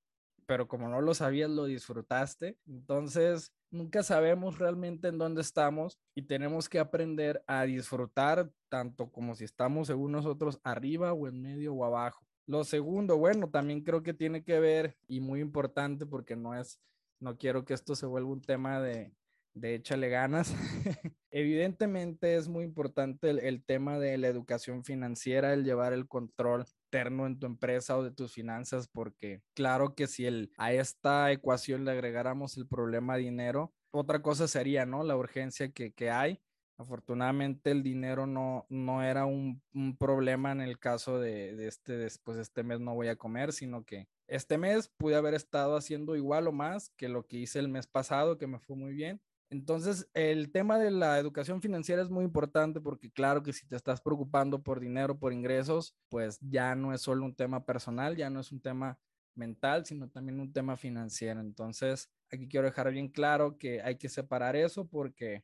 pero 0.45 0.67
como 0.67 0.87
no 0.87 1.01
lo 1.01 1.13
sabías, 1.13 1.49
lo 1.49 1.65
disfrutaste. 1.65 2.57
Entonces, 2.67 3.51
nunca 3.71 4.03
sabemos 4.03 4.59
realmente 4.59 5.07
en 5.07 5.17
dónde 5.17 5.41
estamos 5.41 5.99
y 6.15 6.23
tenemos 6.23 6.69
que 6.69 6.79
aprender 6.79 7.43
a 7.47 7.63
disfrutar 7.63 8.51
tanto 8.69 9.11
como 9.11 9.35
si 9.35 9.43
estamos 9.43 9.87
según 9.87 10.11
nosotros 10.11 10.59
arriba 10.63 11.13
o 11.13 11.27
en 11.27 11.41
medio 11.41 11.73
o 11.73 11.85
abajo. 11.85 12.25
Lo 12.47 12.63
segundo, 12.63 13.17
bueno, 13.17 13.49
también 13.49 13.81
creo 13.81 14.03
que 14.03 14.13
tiene 14.13 14.43
que 14.43 14.59
ver 14.59 14.95
y 15.07 15.19
muy 15.19 15.41
importante 15.41 16.05
porque 16.05 16.35
no 16.35 16.55
es, 16.55 16.79
no 17.19 17.37
quiero 17.37 17.65
que 17.65 17.73
esto 17.73 17.95
se 17.95 18.05
vuelva 18.05 18.29
un 18.29 18.41
tema 18.41 18.79
de, 18.79 19.11
de 19.55 19.75
échale 19.75 20.09
ganas. 20.09 20.53
Evidentemente 21.31 22.35
es 22.35 22.47
muy 22.47 22.63
importante 22.63 23.29
el, 23.29 23.39
el, 23.39 23.63
tema 23.63 23.97
de 23.97 24.17
la 24.17 24.27
educación 24.27 24.83
financiera, 24.83 25.53
el 25.53 25.63
llevar 25.63 25.91
el 25.91 26.07
control 26.07 26.65
en 26.97 27.39
tu 27.39 27.45
empresa 27.45 27.97
o 27.97 28.03
de 28.03 28.11
tus 28.11 28.33
finanzas, 28.33 28.87
porque 28.87 29.41
claro 29.53 29.95
que 29.95 30.07
si 30.07 30.25
el, 30.25 30.51
a 30.57 30.73
esta 30.73 31.31
ecuación 31.31 31.85
le 31.85 31.91
agregáramos 31.91 32.57
el 32.57 32.67
problema 32.67 33.17
dinero, 33.17 33.73
otra 33.91 34.21
cosa 34.21 34.47
sería, 34.47 34.85
¿no? 34.85 35.03
La 35.03 35.15
urgencia 35.15 35.71
que, 35.71 35.93
que 35.93 36.09
hay. 36.09 36.41
Afortunadamente 36.77 37.71
el 37.71 37.83
dinero 37.83 38.27
no, 38.27 38.65
no 38.69 39.01
era 39.01 39.25
un, 39.25 39.61
un 39.73 39.95
problema 39.97 40.51
en 40.51 40.59
el 40.59 40.77
caso 40.77 41.19
de, 41.19 41.55
de, 41.55 41.67
este, 41.67 41.93
después 41.93 42.37
este 42.37 42.63
mes 42.63 42.81
no 42.81 42.93
voy 42.93 43.07
a 43.07 43.15
comer, 43.15 43.53
sino 43.53 43.85
que 43.85 44.09
este 44.27 44.57
mes 44.57 44.89
pude 44.97 45.15
haber 45.15 45.35
estado 45.35 45.77
haciendo 45.77 46.17
igual 46.17 46.47
o 46.47 46.51
más 46.51 46.89
que 46.97 47.07
lo 47.07 47.25
que 47.27 47.37
hice 47.37 47.59
el 47.59 47.69
mes 47.69 47.87
pasado, 47.87 48.37
que 48.37 48.47
me 48.47 48.59
fue 48.59 48.75
muy 48.75 48.93
bien. 48.93 49.21
Entonces, 49.49 50.09
el 50.13 50.51
tema 50.51 50.79
de 50.79 50.91
la 50.91 51.19
educación 51.19 51.61
financiera 51.61 52.01
es 52.01 52.09
muy 52.09 52.25
importante 52.25 52.81
porque 52.81 53.11
claro 53.11 53.43
que 53.43 53.53
si 53.53 53.67
te 53.67 53.75
estás 53.75 54.01
preocupando 54.01 54.61
por 54.61 54.79
dinero, 54.79 55.17
por 55.17 55.33
ingresos, 55.33 55.95
pues 56.09 56.39
ya 56.41 56.75
no 56.75 56.93
es 56.93 57.01
solo 57.01 57.25
un 57.25 57.35
tema 57.35 57.63
personal, 57.63 58.15
ya 58.15 58.29
no 58.29 58.39
es 58.39 58.51
un 58.51 58.59
tema 58.59 58.97
mental, 59.35 59.85
sino 59.85 60.09
también 60.09 60.39
un 60.39 60.51
tema 60.51 60.77
financiero. 60.77 61.39
Entonces, 61.41 62.09
aquí 62.31 62.47
quiero 62.47 62.65
dejar 62.65 62.91
bien 62.91 63.07
claro 63.09 63.57
que 63.57 63.81
hay 63.81 63.97
que 63.97 64.09
separar 64.09 64.55
eso 64.55 64.87
porque, 64.87 65.43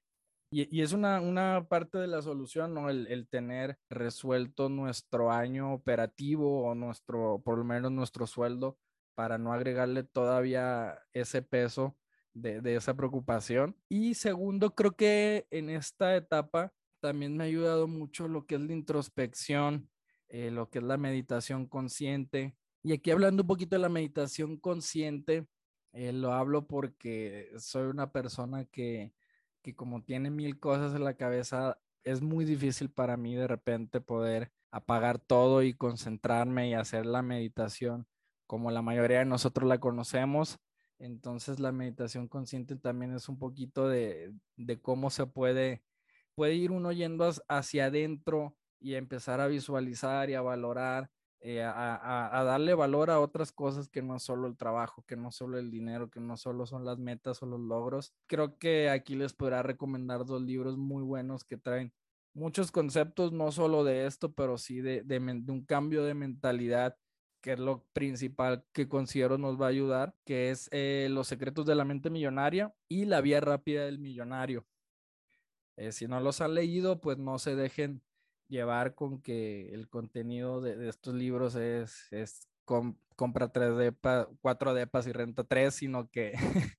y, 0.52 0.82
es 0.82 0.94
una, 0.94 1.22
una, 1.22 1.68
parte 1.70 1.98
de 2.00 2.08
la 2.08 2.22
solución, 2.22 2.74
¿no? 2.74 2.90
El, 2.90 3.08
el 3.08 3.28
tener 3.28 3.78
resuelto 3.90 4.68
nuestro 4.68 5.32
año 5.32 5.74
operativo 5.74 6.64
o 6.66 6.76
nuestro, 6.76 7.42
por 7.46 7.58
lo 7.58 7.64
menos 7.64 7.92
nuestro 7.92 8.26
sueldo, 8.28 8.78
para 9.16 9.38
no 9.38 9.54
agregarle 9.54 10.04
todavía 10.04 11.00
ese 11.14 11.42
peso 11.42 11.96
de, 12.34 12.76
esa 12.76 12.96
preocupación. 12.96 13.76
Y 13.90 14.16
segundo, 14.16 14.74
creo 14.76 14.96
que 14.96 15.48
en 15.52 15.70
esta 15.70 16.16
etapa 16.16 16.74
también 17.00 17.36
me 17.36 17.44
ha 17.44 17.48
ayudado 17.48 17.88
mucho 17.88 18.28
lo 18.28 18.46
que 18.46 18.56
es 18.56 18.62
la 18.62 18.74
introspección, 18.74 19.90
eh, 20.30 20.52
lo 20.52 20.70
que 20.70 20.80
es 20.80 20.86
la 20.86 20.98
meditación 20.98 21.66
consciente. 21.66 22.56
Y 22.84 22.94
aquí 22.94 23.12
hablando 23.12 23.44
un 23.44 23.48
poquito 23.48 23.76
de 23.76 23.82
la 23.82 23.90
meditación 23.90 24.58
consciente, 24.58 25.48
eh, 25.94 26.14
lo 26.14 26.34
hablo 26.34 26.68
porque 26.68 27.52
soy 27.58 27.88
una 27.88 28.12
persona 28.12 28.66
que, 28.66 29.14
que 29.62 29.76
como 29.76 30.04
tiene 30.04 30.30
mil 30.30 30.60
cosas 30.60 30.96
en 30.96 31.04
la 31.04 31.16
cabeza, 31.16 31.80
es 32.04 32.22
muy 32.22 32.46
difícil 32.46 32.90
para 32.90 33.18
mí 33.18 33.36
de 33.36 33.48
repente 33.48 34.02
poder 34.02 34.52
apagar 34.72 35.20
todo 35.20 35.64
y 35.64 35.74
concentrarme 35.74 36.70
y 36.70 36.74
hacer 36.74 37.06
la 37.06 37.22
meditación 37.22 38.08
como 38.52 38.70
la 38.70 38.82
mayoría 38.82 39.20
de 39.20 39.26
nosotros 39.26 39.66
la 39.68 39.80
conocemos. 39.80 40.60
Entonces 41.02 41.60
la 41.60 41.72
meditación 41.72 42.28
consciente 42.28 42.76
también 42.76 43.16
es 43.16 43.28
un 43.28 43.40
poquito 43.40 43.90
de, 43.90 44.34
cómo 44.84 45.10
se 45.10 45.26
puede, 45.26 45.82
puede 46.36 46.54
ir 46.54 46.72
uno 46.72 46.92
yendo 46.92 47.28
hacia 47.48 47.86
adentro 47.86 48.56
y 48.80 48.94
empezar 48.94 49.42
a 49.42 49.48
visualizar 49.48 50.30
y 50.30 50.36
a 50.36 50.42
valorar, 50.42 51.10
eh, 51.40 51.64
a, 51.64 52.44
darle 52.46 52.76
valor 52.76 53.10
a 53.10 53.20
otras 53.20 53.52
cosas 53.52 53.90
que 53.90 54.04
no 54.04 54.20
solo 54.20 54.48
el 54.48 54.58
trabajo, 54.58 55.04
que 55.08 55.16
no 55.16 55.32
solo 55.32 55.58
el 55.58 55.72
dinero, 55.72 56.12
que 56.12 56.20
no 56.20 56.38
solo 56.38 56.68
son 56.68 56.86
las 56.86 57.00
metas 57.00 57.42
o 57.42 57.48
los 57.48 57.60
logros. 57.60 58.14
Creo 58.28 58.60
que 58.60 58.92
aquí 58.92 59.16
les 59.16 59.34
podrá 59.34 59.64
recomendar 59.64 60.24
dos 60.24 60.44
libros 60.44 60.78
muy 60.78 61.02
buenos 61.02 61.44
que 61.44 61.58
traen 61.58 61.92
muchos 62.36 62.72
conceptos, 62.72 63.32
no 63.32 63.52
solo 63.52 63.84
de 63.84 64.06
esto, 64.06 64.34
pero 64.34 64.60
sí 64.60 64.82
de, 64.82 65.02
de 65.02 65.18
un 65.52 65.66
cambio 65.66 66.04
de 66.04 66.14
mentalidad 66.14 66.96
que 67.42 67.54
es 67.54 67.60
lo 67.60 67.84
principal 67.94 68.64
que 68.72 68.88
considero 68.88 69.38
nos 69.38 69.60
va 69.60 69.66
a 69.66 69.70
ayudar, 69.70 70.16
que 70.26 70.52
es 70.52 70.70
eh, 70.72 71.08
Los 71.12 71.28
secretos 71.28 71.66
de 71.66 71.76
la 71.76 71.86
mente 71.86 72.10
millonaria 72.10 72.74
y 72.88 73.06
La 73.06 73.22
vía 73.22 73.42
rápida 73.42 73.86
del 73.86 74.00
millonario. 74.00 74.66
Eh, 75.78 75.92
si 75.92 76.08
no 76.08 76.20
los 76.20 76.42
han 76.42 76.54
leído, 76.54 77.02
pues 77.02 77.18
no 77.18 77.40
se 77.40 77.56
dejen 77.56 78.02
llevar 78.48 78.96
con 78.96 79.22
que 79.22 79.74
el 79.74 79.90
contenido 79.90 80.62
de, 80.62 80.90
estos 80.90 81.14
libros 81.16 81.56
es, 81.56 82.08
es 82.12 82.48
compra 83.16 83.52
3 83.52 83.78
depas, 83.78 84.28
4 84.42 84.74
depas 84.74 85.08
y 85.08 85.12
renta 85.12 85.44
3, 85.44 85.74
sino 85.74 86.10
que 86.10 86.34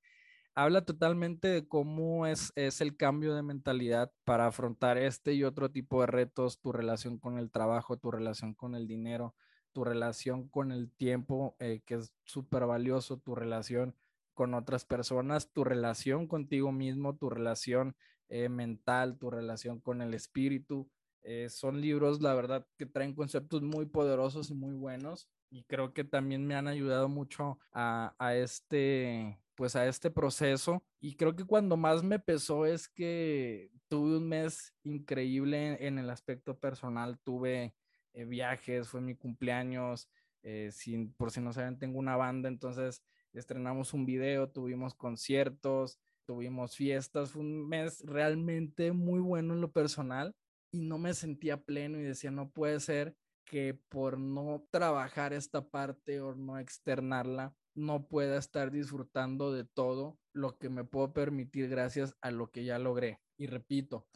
habla 0.54 0.84
totalmente 0.84 1.48
de 1.48 1.66
cómo 1.66 2.26
es, 2.26 2.52
es 2.56 2.80
el 2.80 2.96
cambio 2.96 3.34
de 3.34 3.42
mentalidad 3.42 4.12
para 4.24 4.46
afrontar 4.46 4.98
este 4.98 5.32
y 5.32 5.44
otro 5.44 5.70
tipo 5.70 6.00
de 6.02 6.06
retos, 6.06 6.60
tu 6.60 6.72
relación 6.72 7.18
con 7.18 7.38
el 7.38 7.50
trabajo, 7.50 7.96
tu 7.96 8.10
relación 8.10 8.54
con 8.54 8.74
el 8.74 8.86
dinero, 8.86 9.34
tu 9.72 9.84
relación 9.84 10.48
con 10.48 10.72
el 10.72 10.90
tiempo, 10.90 11.56
eh, 11.58 11.82
que 11.84 11.94
es 11.94 12.12
súper 12.24 12.66
valioso, 12.66 13.18
tu 13.18 13.34
relación 13.34 13.94
con 14.34 14.54
otras 14.54 14.84
personas, 14.84 15.52
tu 15.52 15.64
relación 15.64 16.26
contigo 16.26 16.72
mismo, 16.72 17.16
tu 17.16 17.30
relación 17.30 17.96
eh, 18.28 18.48
mental, 18.48 19.18
tu 19.18 19.30
relación 19.30 19.80
con 19.80 20.02
el 20.02 20.14
espíritu. 20.14 20.88
Eh, 21.22 21.48
son 21.50 21.80
libros, 21.80 22.20
la 22.20 22.34
verdad, 22.34 22.66
que 22.78 22.86
traen 22.86 23.14
conceptos 23.14 23.62
muy 23.62 23.86
poderosos 23.86 24.50
y 24.50 24.54
muy 24.54 24.74
buenos 24.74 25.28
y 25.52 25.64
creo 25.64 25.92
que 25.92 26.02
también 26.02 26.46
me 26.46 26.54
han 26.54 26.66
ayudado 26.66 27.08
mucho 27.08 27.58
a, 27.72 28.14
a 28.18 28.34
este 28.34 29.38
pues 29.54 29.76
a 29.76 29.86
este 29.86 30.10
proceso 30.10 30.82
y 30.98 31.14
creo 31.14 31.36
que 31.36 31.44
cuando 31.44 31.76
más 31.76 32.02
me 32.02 32.18
pesó 32.18 32.64
es 32.64 32.88
que 32.88 33.70
tuve 33.88 34.16
un 34.16 34.28
mes 34.28 34.72
increíble 34.82 35.86
en 35.86 35.98
el 35.98 36.08
aspecto 36.08 36.58
personal, 36.58 37.18
tuve 37.18 37.74
eh, 38.14 38.24
viajes, 38.24 38.88
fue 38.88 39.00
mi 39.00 39.14
cumpleaños, 39.14 40.08
eh, 40.42 40.70
sin, 40.72 41.12
por 41.14 41.30
si 41.30 41.40
no 41.40 41.52
saben, 41.52 41.78
tengo 41.78 41.98
una 41.98 42.16
banda, 42.16 42.48
entonces 42.48 43.02
estrenamos 43.32 43.94
un 43.94 44.04
video, 44.04 44.50
tuvimos 44.50 44.94
conciertos, 44.94 45.98
tuvimos 46.26 46.76
fiestas, 46.76 47.30
fue 47.30 47.42
un 47.42 47.68
mes 47.68 48.02
realmente 48.04 48.92
muy 48.92 49.20
bueno 49.20 49.54
en 49.54 49.60
lo 49.60 49.70
personal 49.72 50.34
y 50.72 50.80
no 50.80 50.98
me 50.98 51.14
sentía 51.14 51.62
pleno 51.62 51.98
y 51.98 52.02
decía, 52.02 52.30
no 52.30 52.50
puede 52.50 52.80
ser 52.80 53.14
que 53.44 53.74
por 53.88 54.18
no 54.18 54.66
trabajar 54.70 55.32
esta 55.32 55.68
parte 55.68 56.20
o 56.20 56.34
no 56.34 56.58
externarla, 56.58 57.54
no 57.74 58.06
pueda 58.06 58.38
estar 58.38 58.70
disfrutando 58.70 59.52
de 59.52 59.64
todo 59.64 60.18
lo 60.32 60.58
que 60.58 60.68
me 60.68 60.84
puedo 60.84 61.12
permitir 61.12 61.68
gracias 61.68 62.16
a 62.20 62.30
lo 62.30 62.50
que 62.50 62.64
ya 62.64 62.78
logré. 62.78 63.20
Y 63.36 63.46
repito, 63.46 64.06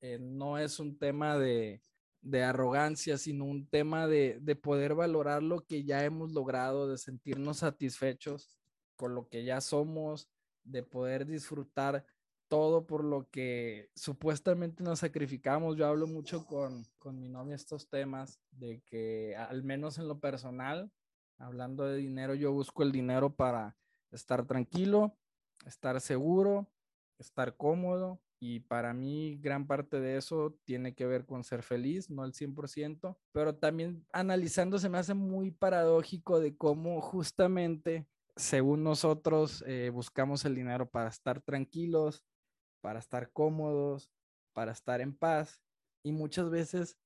eh, 0.00 0.18
no 0.20 0.58
es 0.58 0.78
un 0.78 0.98
tema 0.98 1.38
de, 1.38 1.82
de 2.26 2.42
arrogancia, 2.42 3.18
sino 3.18 3.44
un 3.44 3.68
tema 3.68 4.06
de, 4.06 4.38
de, 4.40 4.56
poder 4.56 4.94
valorar 4.94 5.42
lo 5.42 5.64
que 5.64 5.84
ya 5.84 6.04
hemos 6.04 6.32
logrado, 6.32 6.88
de 6.88 6.98
sentirnos 6.98 7.58
satisfechos 7.58 8.58
con 8.96 9.14
lo 9.14 9.28
que 9.28 9.44
ya 9.44 9.60
somos, 9.60 10.28
de 10.64 10.82
poder 10.82 11.26
disfrutar 11.26 12.04
todo 12.48 12.86
por 12.86 13.04
lo 13.04 13.28
que 13.30 13.90
supuestamente 13.94 14.82
nos 14.82 15.00
sacrificamos. 15.00 15.76
Yo 15.76 15.86
hablo 15.86 16.06
mucho 16.06 16.46
con, 16.46 16.84
con 16.98 17.18
mi 17.18 17.28
novia 17.28 17.54
estos 17.54 17.88
temas, 17.88 18.40
de 18.50 18.82
que 18.86 19.36
al 19.36 19.62
menos 19.62 19.98
en 19.98 20.08
lo 20.08 20.18
personal, 20.18 20.90
hablando 21.38 21.84
de 21.84 21.96
dinero, 21.96 22.34
yo 22.34 22.52
busco 22.52 22.82
el 22.82 22.92
dinero 22.92 23.34
para 23.34 23.76
estar 24.10 24.46
tranquilo, 24.46 25.16
estar 25.64 26.00
seguro, 26.00 26.68
estar 27.18 27.56
cómodo. 27.56 28.20
Y 28.38 28.60
para 28.60 28.92
mí 28.92 29.38
gran 29.40 29.66
parte 29.66 30.00
de 30.00 30.16
eso 30.16 30.58
tiene 30.64 30.94
que 30.94 31.06
ver 31.06 31.24
con 31.24 31.42
ser 31.42 31.62
feliz, 31.62 32.10
no 32.10 32.22
al 32.22 32.32
100%, 32.32 33.16
pero 33.32 33.56
también 33.56 34.04
analizando 34.12 34.78
se 34.78 34.88
me 34.88 34.98
hace 34.98 35.14
muy 35.14 35.50
paradójico 35.50 36.38
de 36.40 36.56
cómo 36.56 37.00
justamente 37.00 38.06
según 38.36 38.84
nosotros, 38.84 39.64
eh, 39.66 39.90
buscamos 39.90 40.44
el 40.44 40.54
dinero 40.54 40.88
para 40.88 41.08
estar 41.08 41.40
tranquilos, 41.40 42.22
para 42.82 42.98
estar 42.98 43.32
cómodos, 43.32 44.10
para 44.52 44.72
estar 44.72 45.00
en 45.00 45.16
paz. 45.16 45.60
Y 46.02 46.12
muchas 46.12 46.50
veces 46.50 46.98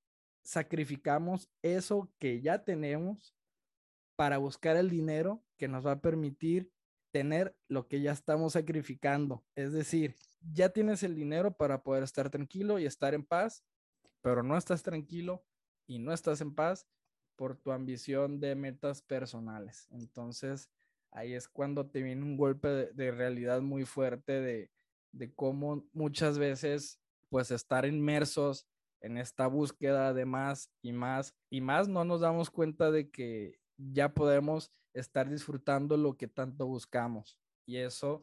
sacrificamos 0.43 1.49
eso 1.63 2.11
que 2.19 2.41
ya 2.41 2.65
tenemos 2.65 3.35
para 4.17 4.39
buscar 4.39 4.77
el 4.77 4.91
dinero 4.91 5.43
que 5.57 5.69
nos 5.69 5.87
va 5.87 5.93
a 5.93 6.01
permitir 6.01 6.71
tener 7.11 7.57
lo 7.69 7.87
que 7.89 8.01
ya 8.01 8.13
estamos 8.13 8.55
sacrificando. 8.55 9.45
Es 9.55 9.73
decir, 9.73 10.17
ya 10.53 10.71
tienes 10.71 11.03
el 11.03 11.15
dinero 11.15 11.53
para 11.53 11.83
poder 11.83 12.03
estar 12.03 12.31
tranquilo 12.31 12.79
y 12.79 12.87
estar 12.87 13.15
en 13.15 13.25
paz, 13.25 13.65
pero 14.21 14.43
no 14.43 14.57
estás 14.57 14.83
tranquilo 14.83 15.45
y 15.87 15.99
no 15.99 16.13
estás 16.13 16.41
en 16.41 16.55
paz 16.55 16.87
por 17.37 17.57
tu 17.57 17.73
ambición 17.73 18.41
de 18.41 18.55
metas 18.55 19.03
personales. 19.03 19.89
Entonces, 19.91 20.71
ahí 21.11 21.35
es 21.35 21.49
cuando 21.49 21.87
te 21.87 22.03
viene 22.03 22.23
un 22.23 22.37
golpe 22.37 22.69
de, 22.69 23.11
realidad 23.11 23.61
muy 23.61 23.85
fuerte 23.85 24.41
de, 24.41 24.71
de, 25.13 25.33
cómo 25.35 25.85
muchas 25.93 26.39
veces 26.39 27.01
pues 27.29 27.51
estar 27.51 27.87
inmersos 27.87 28.67
en 29.01 29.17
esta 29.17 29.47
búsqueda 29.47 30.13
de 30.13 30.27
más 30.27 30.71
y 30.83 30.93
más 30.93 31.35
y 31.49 31.61
más 31.61 31.89
no 31.89 32.05
nos 32.05 32.21
damos 32.21 32.51
cuenta 32.51 32.91
de 32.91 33.09
que 33.09 33.59
ya 33.79 34.13
podemos 34.13 34.71
estar 34.95 35.29
disfrutando 35.29 35.97
lo 35.97 36.17
que 36.17 36.29
tanto 36.29 36.67
buscamos 36.67 37.39
y 37.67 37.77
eso 37.77 38.21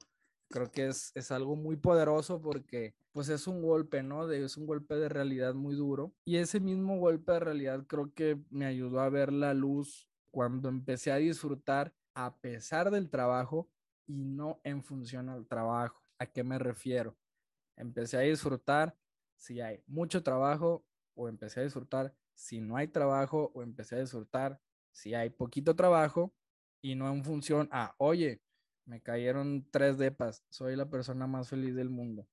creo 0.50 0.72
que 0.72 0.88
es, 0.88 1.12
es 1.16 1.32
algo 1.32 1.56
muy 1.56 1.76
poderoso 1.76 2.42
porque 2.42 2.96
pues 3.12 3.30
es 3.30 3.48
un 3.48 3.62
golpe, 3.62 4.04
¿no? 4.04 4.28
De, 4.28 4.44
es 4.44 4.58
un 4.58 4.66
golpe 4.66 4.96
de 4.96 5.10
realidad 5.10 5.54
muy 5.54 5.76
duro 5.76 6.14
y 6.26 6.38
ese 6.38 6.60
mismo 6.60 7.00
golpe 7.00 7.32
de 7.34 7.40
realidad 7.40 7.86
creo 7.88 8.14
que 8.14 8.40
me 8.50 8.66
ayudó 8.66 9.00
a 9.00 9.10
ver 9.10 9.34
la 9.34 9.54
luz 9.54 10.08
cuando 10.32 10.70
empecé 10.70 11.12
a 11.12 11.18
disfrutar 11.18 11.94
a 12.14 12.38
pesar 12.38 12.92
del 12.92 13.10
trabajo 13.10 13.70
y 14.06 14.24
no 14.24 14.60
en 14.64 14.84
función 14.84 15.30
al 15.30 15.48
trabajo. 15.48 16.02
¿A 16.20 16.26
qué 16.26 16.44
me 16.44 16.58
refiero? 16.58 17.18
Empecé 17.76 18.18
a 18.18 18.22
disfrutar 18.22 18.96
si 19.36 19.62
hay 19.62 19.84
mucho 19.88 20.24
trabajo 20.24 20.86
o 21.16 21.28
empecé 21.28 21.60
a 21.60 21.64
disfrutar 21.64 22.14
si 22.34 22.60
no 22.60 22.78
hay 22.78 22.88
trabajo 22.88 23.52
o 23.54 23.64
empecé 23.64 23.96
a 23.96 24.00
disfrutar 24.00 24.60
si 24.92 25.14
hay 25.14 25.30
poquito 25.30 25.76
trabajo 25.76 26.34
y 26.88 26.96
no 26.96 27.12
en 27.12 27.22
función 27.26 27.68
a, 27.74 27.94
oye, 27.98 28.42
me 28.86 29.02
cayeron 29.02 29.68
tres 29.72 29.98
depas, 29.98 30.46
soy 30.50 30.78
la 30.78 30.90
persona 30.90 31.28
más 31.28 31.50
feliz 31.50 31.76
del 31.76 31.90
mundo. 31.90 32.30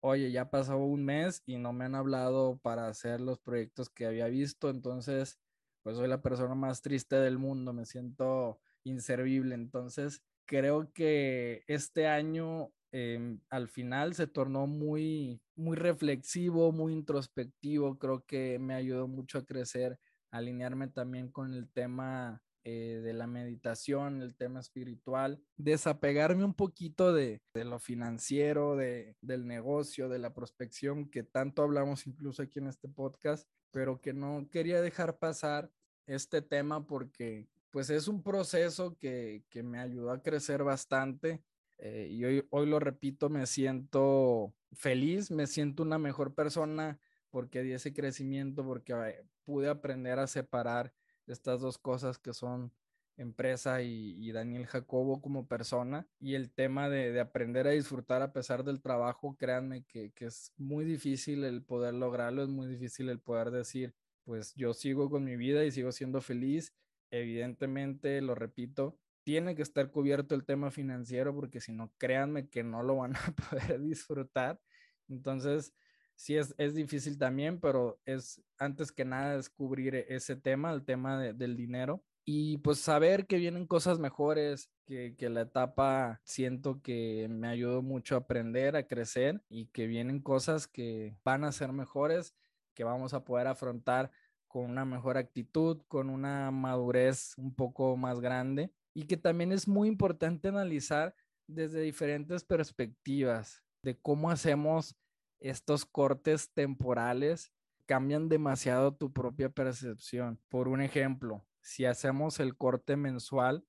Oye, 0.00 0.30
ya 0.30 0.50
pasó 0.50 0.76
un 0.76 1.06
mes 1.06 1.42
y 1.46 1.56
no 1.56 1.72
me 1.72 1.86
han 1.86 1.94
hablado 1.94 2.58
para 2.58 2.88
hacer 2.88 3.22
los 3.22 3.38
proyectos 3.38 3.88
que 3.88 4.04
había 4.04 4.26
visto, 4.26 4.68
entonces, 4.68 5.38
pues 5.82 5.96
soy 5.96 6.08
la 6.08 6.20
persona 6.20 6.54
más 6.54 6.82
triste 6.82 7.16
del 7.16 7.38
mundo, 7.38 7.72
me 7.72 7.86
siento 7.86 8.60
inservible. 8.84 9.54
Entonces, 9.54 10.22
creo 10.44 10.92
que 10.92 11.64
este 11.66 12.06
año 12.06 12.72
em, 12.92 13.40
al 13.48 13.66
final 13.68 14.14
se 14.14 14.26
tornó 14.26 14.66
muy, 14.66 15.40
muy 15.54 15.76
reflexivo, 15.78 16.70
muy 16.70 16.92
introspectivo. 16.92 17.98
Creo 17.98 18.26
que 18.26 18.58
me 18.58 18.74
ayudó 18.74 19.08
mucho 19.08 19.38
a 19.38 19.46
crecer, 19.46 19.98
alinearme 20.30 20.88
también 20.88 21.30
con 21.30 21.54
el 21.54 21.70
tema 21.70 22.42
eh, 22.68 23.00
de 23.00 23.12
la 23.12 23.28
meditación, 23.28 24.22
el 24.22 24.34
tema 24.34 24.58
espiritual, 24.58 25.40
desapegarme 25.56 26.42
un 26.42 26.52
poquito 26.52 27.12
de, 27.12 27.40
de 27.54 27.64
lo 27.64 27.78
financiero, 27.78 28.74
de, 28.74 29.14
del 29.20 29.46
negocio, 29.46 30.08
de 30.08 30.18
la 30.18 30.34
prospección, 30.34 31.08
que 31.08 31.22
tanto 31.22 31.62
hablamos 31.62 32.08
incluso 32.08 32.42
aquí 32.42 32.58
en 32.58 32.66
este 32.66 32.88
podcast, 32.88 33.48
pero 33.70 34.00
que 34.00 34.12
no 34.12 34.48
quería 34.50 34.80
dejar 34.80 35.16
pasar 35.20 35.70
este 36.08 36.42
tema 36.42 36.84
porque 36.88 37.46
pues 37.70 37.88
es 37.88 38.08
un 38.08 38.24
proceso 38.24 38.96
que, 38.98 39.44
me 39.62 39.78
ayudó 39.78 40.10
a 40.10 40.20
crecer 40.20 40.64
bastante 40.64 41.44
eh, 41.78 42.08
y 42.10 42.24
hoy, 42.24 42.46
hoy 42.50 42.66
lo 42.66 42.80
repito, 42.80 43.28
me 43.28 43.46
siento 43.46 44.52
feliz, 44.72 45.30
me 45.30 45.46
siento 45.46 45.84
una 45.84 45.98
mejor 45.98 46.34
persona 46.34 46.98
porque 47.30 47.62
di 47.62 47.74
ese 47.74 47.94
crecimiento, 47.94 48.64
porque 48.64 48.92
eh, 48.92 49.24
pude 49.44 49.68
aprender 49.68 50.18
a 50.18 50.26
separar 50.26 50.92
estas 51.26 51.60
dos 51.60 51.78
cosas 51.78 52.18
que 52.18 52.32
son 52.32 52.72
empresa 53.16 53.80
y, 53.82 54.30
Daniel 54.32 54.66
Jacobo 54.66 55.22
como 55.22 55.46
persona 55.46 56.06
y 56.20 56.34
el 56.34 56.50
tema 56.50 56.90
de, 56.90 57.18
aprender 57.18 57.66
a 57.66 57.70
disfrutar 57.70 58.20
a 58.20 58.32
pesar 58.32 58.62
del 58.62 58.82
trabajo, 58.82 59.36
créanme 59.38 59.84
que, 59.84 60.12
que, 60.12 60.26
es 60.26 60.52
muy 60.58 60.84
difícil 60.84 61.44
el 61.44 61.62
poder 61.62 61.94
lograrlo, 61.94 62.42
es 62.42 62.50
muy 62.50 62.66
difícil 62.66 63.08
el 63.08 63.18
poder 63.18 63.50
decir, 63.50 63.94
pues 64.24 64.54
yo 64.54 64.74
sigo 64.74 65.08
con 65.08 65.24
mi 65.24 65.36
vida 65.36 65.64
y 65.64 65.70
sigo 65.70 65.92
siendo 65.92 66.20
feliz 66.20 66.74
evidentemente, 67.10 68.20
lo 68.20 68.34
repito, 68.34 68.98
tiene 69.24 69.54
que 69.54 69.62
estar 69.62 69.90
cubierto 69.90 70.34
el 70.34 70.44
tema 70.44 70.70
financiero 70.70 71.34
porque 71.34 71.60
si 71.60 71.72
no, 71.72 71.92
créanme 71.98 72.48
que 72.48 72.62
no 72.62 72.82
lo 72.82 72.96
van 72.96 73.16
a 73.16 73.34
poder 73.50 73.80
disfrutar. 73.82 74.60
Entonces, 75.08 75.72
sí 76.16 76.36
es, 76.36 76.54
es 76.58 76.74
difícil 76.74 77.18
también, 77.18 77.60
pero 77.60 78.00
es 78.04 78.42
antes 78.58 78.90
que 78.90 79.04
nada 79.04 79.36
descubrir 79.36 79.94
ese 79.94 80.36
tema, 80.36 80.72
el 80.72 80.84
tema 80.84 81.20
del 81.20 81.56
dinero. 81.56 82.02
Y 82.24 82.58
pues 82.58 82.80
saber 82.80 83.26
que 83.26 83.36
vienen 83.36 83.68
cosas 83.68 84.00
mejores, 84.00 84.68
que, 84.84 85.14
que 85.16 85.28
la 85.28 85.42
etapa 85.42 86.20
siento 86.24 86.82
que 86.82 87.28
me 87.30 87.46
ayudó 87.46 87.82
mucho 87.82 88.16
a 88.16 88.18
aprender, 88.18 88.74
a 88.74 88.88
crecer 88.88 89.42
y 89.48 89.66
que 89.66 89.86
vienen 89.86 90.20
cosas 90.20 90.66
que 90.66 91.16
van 91.24 91.44
a 91.44 91.52
ser 91.52 91.72
mejores, 91.72 92.34
que 92.74 92.82
vamos 92.82 93.14
a 93.14 93.22
poder 93.24 93.46
afrontar 93.46 94.10
con 94.48 94.70
una 94.70 94.84
mejor 94.84 95.18
actitud, 95.18 95.82
con 95.86 96.10
una 96.10 96.50
madurez 96.50 97.34
un 97.36 97.54
poco 97.54 97.96
más 97.96 98.20
grande 98.20 98.72
y 98.94 99.06
que 99.06 99.16
también 99.16 99.52
es 99.52 99.68
muy 99.68 99.86
importante 99.86 100.48
analizar 100.48 101.14
desde 101.46 101.82
diferentes 101.82 102.42
perspectivas 102.42 103.62
de 103.82 103.98
cómo 103.98 104.30
hacemos 104.30 104.96
estos 105.40 105.84
cortes 105.84 106.52
temporales 106.52 107.52
cambian 107.86 108.28
demasiado 108.28 108.94
tu 108.94 109.12
propia 109.12 109.48
percepción. 109.48 110.40
Por 110.48 110.68
un 110.68 110.80
ejemplo, 110.80 111.46
si 111.60 111.84
hacemos 111.84 112.40
el 112.40 112.56
corte 112.56 112.96
mensual, 112.96 113.64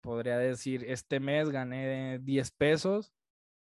podría 0.00 0.38
decir, 0.38 0.84
este 0.86 1.20
mes 1.20 1.50
gané 1.50 2.18
10 2.18 2.50
pesos 2.52 3.12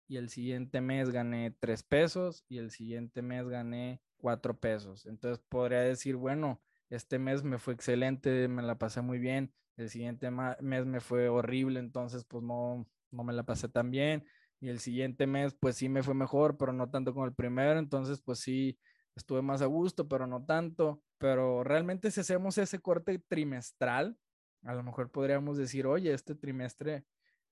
y 0.07 0.17
el 0.17 0.29
siguiente 0.29 0.81
mes 0.81 1.09
gané 1.09 1.55
3 1.59 1.83
pesos 1.83 2.45
y 2.49 2.57
el 2.57 2.71
siguiente 2.71 3.21
mes 3.21 3.47
gané 3.47 4.01
cuatro 4.17 4.57
pesos. 4.57 5.05
Entonces 5.05 5.43
podría 5.49 5.81
decir, 5.81 6.15
bueno, 6.15 6.61
este 6.89 7.19
mes 7.19 7.43
me 7.43 7.57
fue 7.57 7.73
excelente, 7.73 8.47
me 8.47 8.63
la 8.63 8.77
pasé 8.77 9.01
muy 9.01 9.19
bien, 9.19 9.53
el 9.75 9.89
siguiente 9.89 10.29
mes 10.31 10.85
me 10.85 11.01
fue 11.01 11.27
horrible, 11.27 11.79
entonces 11.81 12.23
pues 12.23 12.41
no, 12.41 12.87
no 13.11 13.23
me 13.23 13.33
la 13.33 13.43
pasé 13.43 13.67
tan 13.67 13.91
bien. 13.91 14.25
Y 14.63 14.69
el 14.69 14.79
siguiente 14.79 15.27
mes 15.27 15.53
pues 15.59 15.75
sí 15.75 15.89
me 15.89 16.03
fue 16.03 16.13
mejor, 16.13 16.57
pero 16.57 16.71
no 16.71 16.89
tanto 16.89 17.13
como 17.13 17.25
el 17.25 17.33
primero, 17.33 17.77
entonces 17.79 18.21
pues 18.21 18.39
sí 18.39 18.79
estuve 19.13 19.41
más 19.41 19.61
a 19.61 19.65
gusto, 19.65 20.07
pero 20.07 20.25
no 20.25 20.45
tanto. 20.45 21.03
Pero 21.17 21.65
realmente 21.65 22.09
si 22.11 22.21
hacemos 22.21 22.57
ese 22.57 22.79
corte 22.79 23.19
trimestral, 23.27 24.17
a 24.63 24.73
lo 24.73 24.81
mejor 24.81 25.11
podríamos 25.11 25.57
decir, 25.57 25.85
oye, 25.85 26.13
este 26.13 26.33
trimestre 26.33 27.03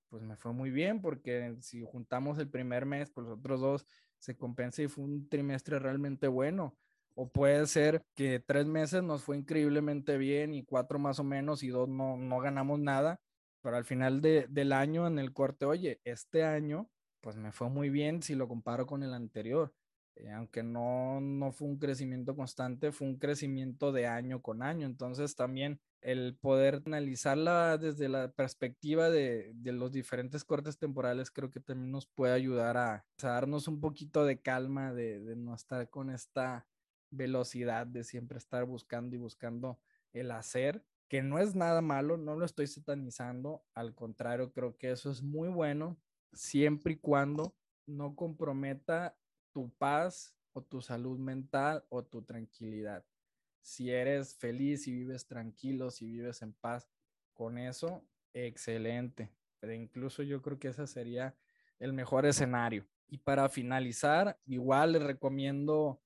pues 0.08 0.22
me 0.22 0.36
fue 0.38 0.54
muy 0.54 0.70
bien 0.70 1.02
porque 1.02 1.54
si 1.60 1.82
juntamos 1.84 2.38
el 2.38 2.48
primer 2.48 2.86
mes, 2.86 3.10
pues 3.10 3.26
los 3.26 3.38
otros 3.38 3.60
dos 3.60 3.86
se 4.18 4.34
compensa 4.34 4.80
y 4.80 4.88
fue 4.88 5.04
un 5.04 5.28
trimestre 5.28 5.78
realmente 5.78 6.28
bueno. 6.28 6.78
o 7.14 7.30
puede 7.30 7.66
ser 7.66 8.02
que 8.14 8.40
tres 8.40 8.64
meses 8.66 9.02
nos 9.02 9.22
fue 9.22 9.36
increíblemente 9.36 10.16
bien 10.16 10.54
y 10.54 10.64
cuatro 10.64 10.98
más 10.98 11.18
o 11.18 11.24
menos 11.24 11.62
y 11.62 11.68
dos 11.68 11.90
no, 11.90 12.16
no 12.16 12.38
ganamos 12.40 12.80
nada, 12.80 13.20
pero 13.60 13.76
al 13.76 13.84
final 13.84 14.22
de, 14.22 14.46
del 14.48 14.72
año 14.72 15.06
en 15.06 15.18
el 15.18 15.34
corte, 15.34 15.66
oye, 15.66 16.00
este 16.04 16.44
año 16.44 16.88
pues 17.22 17.36
me 17.36 17.52
fue 17.52 17.70
muy 17.70 17.88
bien 17.88 18.22
si 18.22 18.34
lo 18.34 18.48
comparo 18.48 18.86
con 18.86 19.02
el 19.02 19.14
anterior. 19.14 19.72
Eh, 20.16 20.30
aunque 20.30 20.62
no, 20.62 21.20
no 21.20 21.52
fue 21.52 21.68
un 21.68 21.78
crecimiento 21.78 22.36
constante, 22.36 22.92
fue 22.92 23.06
un 23.06 23.18
crecimiento 23.18 23.92
de 23.92 24.06
año 24.06 24.42
con 24.42 24.62
año. 24.62 24.86
Entonces 24.86 25.34
también 25.34 25.80
el 26.02 26.36
poder 26.36 26.82
analizarla 26.84 27.78
desde 27.78 28.08
la 28.08 28.30
perspectiva 28.32 29.08
de, 29.08 29.52
de, 29.54 29.72
los 29.72 29.92
diferentes 29.92 30.44
cortes 30.44 30.76
temporales 30.76 31.30
creo 31.30 31.50
que 31.50 31.60
también 31.60 31.92
nos 31.92 32.06
puede 32.06 32.34
ayudar 32.34 32.76
a, 32.76 33.06
darnos 33.22 33.68
un 33.68 33.80
poquito 33.80 34.24
de 34.26 34.40
calma, 34.40 34.92
de, 34.92 35.20
de, 35.20 35.36
no 35.36 35.54
estar 35.54 35.88
con 35.88 36.10
esta 36.10 36.66
velocidad 37.10 37.86
de 37.86 38.04
siempre 38.04 38.38
estar 38.38 38.64
buscando 38.64 39.14
y 39.14 39.18
buscando 39.18 39.78
el 40.12 40.32
hacer, 40.32 40.84
que 41.08 41.22
no 41.22 41.38
es 41.38 41.54
nada 41.54 41.80
malo, 41.82 42.16
no 42.16 42.34
lo 42.34 42.44
estoy 42.44 42.66
satanizando, 42.66 43.62
al 43.74 43.94
contrario, 43.94 44.52
creo 44.52 44.76
que 44.76 44.90
eso 44.90 45.10
es 45.10 45.22
muy 45.22 45.48
bueno, 45.48 45.98
siempre 46.32 46.94
y 46.94 46.96
cuando 46.96 47.54
no 47.86 48.14
comprometa 48.14 49.16
tu 49.52 49.70
paz 49.70 50.34
o 50.52 50.62
tu 50.62 50.80
salud 50.80 51.18
mental 51.18 51.84
o 51.88 52.04
tu 52.04 52.22
tranquilidad. 52.22 53.04
Si 53.60 53.90
eres 53.90 54.34
feliz 54.34 54.86
y 54.88 54.92
vives 54.92 55.26
tranquilo, 55.26 55.90
si 55.90 56.06
vives 56.06 56.42
en 56.42 56.52
paz 56.52 56.88
con 57.32 57.58
eso, 57.58 58.04
excelente. 58.34 59.30
Pero 59.60 59.72
incluso 59.72 60.22
yo 60.22 60.42
creo 60.42 60.58
que 60.58 60.68
ese 60.68 60.86
sería 60.86 61.36
el 61.78 61.92
mejor 61.92 62.26
escenario. 62.26 62.86
Y 63.08 63.18
para 63.18 63.48
finalizar, 63.48 64.38
igual 64.46 64.92
les 64.92 65.02
recomiendo, 65.02 66.00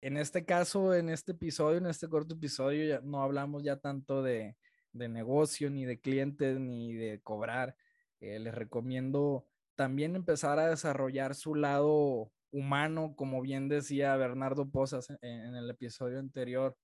en 0.00 0.16
este 0.16 0.44
caso, 0.44 0.94
en 0.94 1.08
este 1.08 1.32
episodio, 1.32 1.78
en 1.78 1.86
este 1.86 2.08
corto 2.08 2.34
episodio, 2.34 2.84
ya 2.84 3.00
no 3.00 3.22
hablamos 3.22 3.62
ya 3.62 3.76
tanto 3.76 4.22
de, 4.22 4.56
de 4.92 5.08
negocio, 5.08 5.70
ni 5.70 5.84
de 5.86 6.00
clientes, 6.00 6.58
ni 6.58 6.94
de 6.94 7.20
cobrar. 7.20 7.76
Eh, 8.20 8.38
les 8.38 8.54
recomiendo 8.54 9.46
también 9.78 10.16
empezar 10.16 10.58
a 10.58 10.70
desarrollar 10.70 11.36
su 11.36 11.54
lado 11.54 12.32
humano, 12.50 13.14
como 13.14 13.40
bien 13.40 13.68
decía 13.68 14.16
Bernardo 14.16 14.68
Posas 14.68 15.08
en, 15.22 15.54
el 15.54 15.70
episodio 15.70 16.18
anterior, 16.18 16.76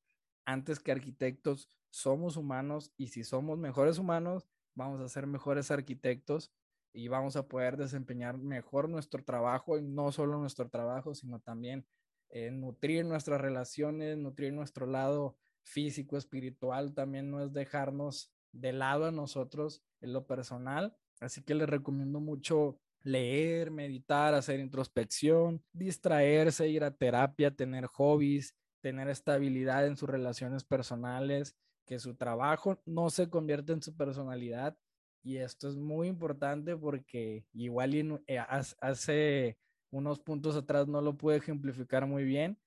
antes 0.46 0.78
que 0.78 0.92
arquitectos, 0.92 1.68
somos 1.90 2.36
humanos 2.36 2.92
y 2.96 3.08
si 3.08 3.24
somos 3.24 3.58
mejores 3.58 3.98
humanos, 3.98 4.46
vamos 4.76 5.00
a 5.00 5.08
ser 5.08 5.26
mejores 5.26 5.72
arquitectos 5.72 6.52
y 6.92 7.08
vamos 7.08 7.34
a 7.34 7.48
poder 7.48 7.76
desempeñar 7.76 8.38
mejor 8.38 8.88
nuestro 8.88 9.24
trabajo 9.24 9.76
y 9.76 9.82
no 9.82 10.12
solo 10.12 10.38
nuestro 10.38 10.68
trabajo, 10.68 11.16
sino 11.16 11.40
también 11.40 11.84
eh, 12.28 12.52
nutrir 12.52 13.04
nuestras 13.04 13.40
relaciones, 13.40 14.18
nutrir 14.18 14.52
nuestro 14.52 14.86
lado 14.86 15.36
físico, 15.64 16.16
espiritual, 16.16 16.94
también 16.94 17.28
no 17.28 17.42
es 17.42 17.52
dejarnos 17.52 18.32
de 18.52 18.72
lado 18.72 19.06
a 19.06 19.10
nosotros 19.10 19.82
en 20.00 20.12
lo 20.12 20.28
personal. 20.28 20.96
Así 21.20 21.42
que 21.42 21.54
les 21.54 21.68
recomiendo 21.68 22.20
mucho 22.20 22.78
leer, 23.04 23.70
meditar, 23.70 24.34
hacer 24.34 24.58
introspección, 24.58 25.62
distraerse, 25.72 26.68
ir 26.68 26.82
a 26.82 26.90
terapia, 26.90 27.54
tener 27.54 27.86
hobbies, 27.86 28.56
tener 28.80 29.08
estabilidad 29.08 29.86
en 29.86 29.96
sus 29.96 30.08
relaciones 30.08 30.64
personales, 30.64 31.54
que 31.86 31.98
su 31.98 32.16
trabajo 32.16 32.80
no 32.86 33.10
se 33.10 33.28
convierta 33.28 33.72
en 33.72 33.82
su 33.82 33.94
personalidad. 33.94 34.76
Y 35.22 35.36
esto 35.36 35.68
es 35.68 35.76
muy 35.76 36.08
importante 36.08 36.76
porque 36.76 37.46
igual 37.52 37.94
eh, 38.26 38.38
hace 38.80 39.58
unos 39.90 40.18
puntos 40.18 40.56
atrás 40.56 40.88
no 40.88 41.00
lo 41.00 41.16
pude 41.16 41.36
ejemplificar 41.36 42.06
muy 42.06 42.24
bien, 42.24 42.58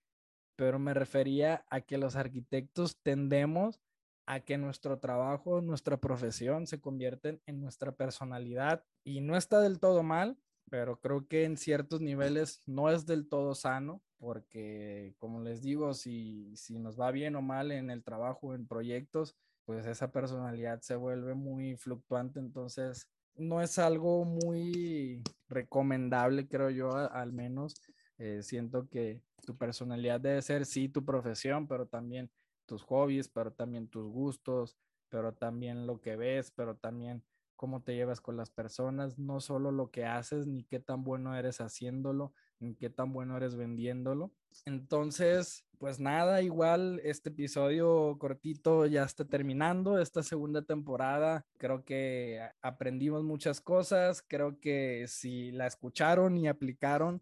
pero 0.56 0.80
me 0.80 0.93
refería 0.93 1.65
a 1.69 1.82
que 1.82 1.97
los 1.97 2.15
arquitectos 2.15 2.97
tendemos 3.04 3.80
a 4.28 4.42
que 4.42 4.58
nuestro 4.58 5.00
trabajo, 5.00 5.62
nuestra 5.62 5.98
profesión 5.98 6.68
se 6.68 6.80
convierten 6.80 7.42
en 7.48 7.60
nuestra 7.60 7.94
personalidad 7.94 8.84
y 9.04 9.22
no 9.22 9.36
está 9.36 9.62
del 9.62 9.80
todo 9.80 10.04
mal, 10.04 10.38
pero 10.70 11.00
creo 11.00 11.28
que 11.28 11.46
en 11.46 11.58
ciertos 11.58 12.02
niveles 12.02 12.62
no 12.66 12.92
es 12.92 13.06
del 13.06 13.28
todo 13.28 13.56
sano 13.56 14.04
porque 14.20 15.16
como 15.18 15.42
les 15.42 15.62
digo, 15.62 15.94
si, 15.94 16.56
si 16.56 16.78
nos 16.78 17.00
va 17.00 17.12
bien 17.12 17.36
o 17.36 17.42
mal 17.42 17.72
en 17.72 17.90
el 17.90 18.04
trabajo, 18.04 18.54
en 18.54 18.68
proyectos, 18.68 19.36
pues 19.66 19.86
esa 19.86 20.12
personalidad 20.12 20.82
se 20.82 20.96
vuelve 20.96 21.34
muy 21.34 21.76
fluctuante, 21.76 22.40
entonces 22.40 23.08
no 23.36 23.62
es 23.62 23.78
algo 23.78 24.26
muy 24.26 25.22
recomendable, 25.48 26.48
creo 26.48 26.70
yo, 26.70 26.96
al 26.96 27.34
menos. 27.34 27.76
Eh, 28.18 28.42
siento 28.42 28.90
que 28.90 29.22
tu 29.46 29.56
personalidad 29.56 30.20
debe 30.20 30.42
ser, 30.42 30.66
sí, 30.66 30.90
tu 30.90 31.06
profesión, 31.06 31.68
pero 31.68 31.86
también 31.86 32.32
tus 32.68 32.84
hobbies, 32.84 33.28
pero 33.30 33.52
también 33.52 33.88
tus 33.88 34.08
gustos, 34.08 34.78
pero 35.10 35.34
también 35.34 35.88
lo 35.88 36.00
que 36.00 36.16
ves, 36.16 36.52
pero 36.52 36.76
también 36.76 37.24
cómo 37.56 37.82
te 37.82 37.96
llevas 37.96 38.22
con 38.22 38.38
las 38.38 38.52
personas, 38.52 39.18
no 39.18 39.42
solo 39.42 39.72
lo 39.72 39.90
que 39.90 40.06
haces, 40.06 40.46
ni 40.46 40.64
qué 40.64 40.80
tan 40.80 41.04
bueno 41.04 41.36
eres 41.36 41.60
haciéndolo, 41.60 42.32
ni 42.60 42.76
qué 42.76 42.90
tan 42.90 43.12
bueno 43.12 43.36
eres 43.36 43.56
vendiéndolo. 43.56 44.32
Entonces, 44.66 45.66
pues 45.80 46.00
nada, 46.00 46.42
igual 46.42 47.02
este 47.04 47.30
episodio 47.30 48.16
cortito 48.20 48.86
ya 48.86 49.04
está 49.04 49.26
terminando, 49.26 50.00
esta 50.00 50.24
segunda 50.24 50.62
temporada. 50.62 51.46
Creo 51.58 51.84
que 51.84 52.40
aprendimos 52.62 53.24
muchas 53.24 53.60
cosas, 53.60 54.24
creo 54.26 54.60
que 54.60 55.06
si 55.08 55.52
la 55.52 55.68
escucharon 55.68 56.38
y 56.38 56.48
aplicaron, 56.48 57.22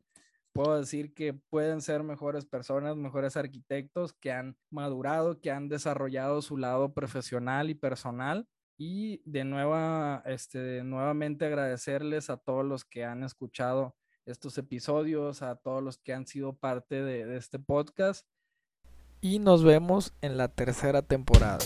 puedo 0.55 0.79
decir 0.79 1.13
que 1.13 1.33
pueden 1.33 1.81
ser 1.81 2.01
mejores 2.01 2.45
personas, 2.45 2.95
mejores 2.95 3.35
arquitectos 3.35 4.13
que 4.13 4.31
han 4.31 4.57
madurado, 4.71 5.41
que 5.41 5.51
han 5.51 5.67
desarrollado 5.67 6.41
su 6.41 6.55
lado 6.55 6.93
profesional 6.93 7.69
y 7.69 7.75
personal. 7.75 8.47
Y 8.77 9.21
de 9.29 9.43
nueva, 9.43 10.23
este, 10.25 10.81
nuevamente 10.85 11.45
agradecerles 11.45 12.29
a 12.29 12.37
todos 12.37 12.63
los 12.63 12.85
que 12.85 13.03
han 13.03 13.23
escuchado 13.23 13.97
estos 14.25 14.57
episodios, 14.57 15.41
a 15.41 15.57
todos 15.57 15.83
los 15.83 15.97
que 15.97 16.13
han 16.13 16.25
sido 16.25 16.53
parte 16.53 17.03
de, 17.03 17.25
de 17.25 17.35
este 17.35 17.59
podcast. 17.59 18.25
Y 19.19 19.39
nos 19.39 19.61
vemos 19.61 20.13
en 20.21 20.37
la 20.37 20.47
tercera 20.47 21.01
temporada. 21.01 21.65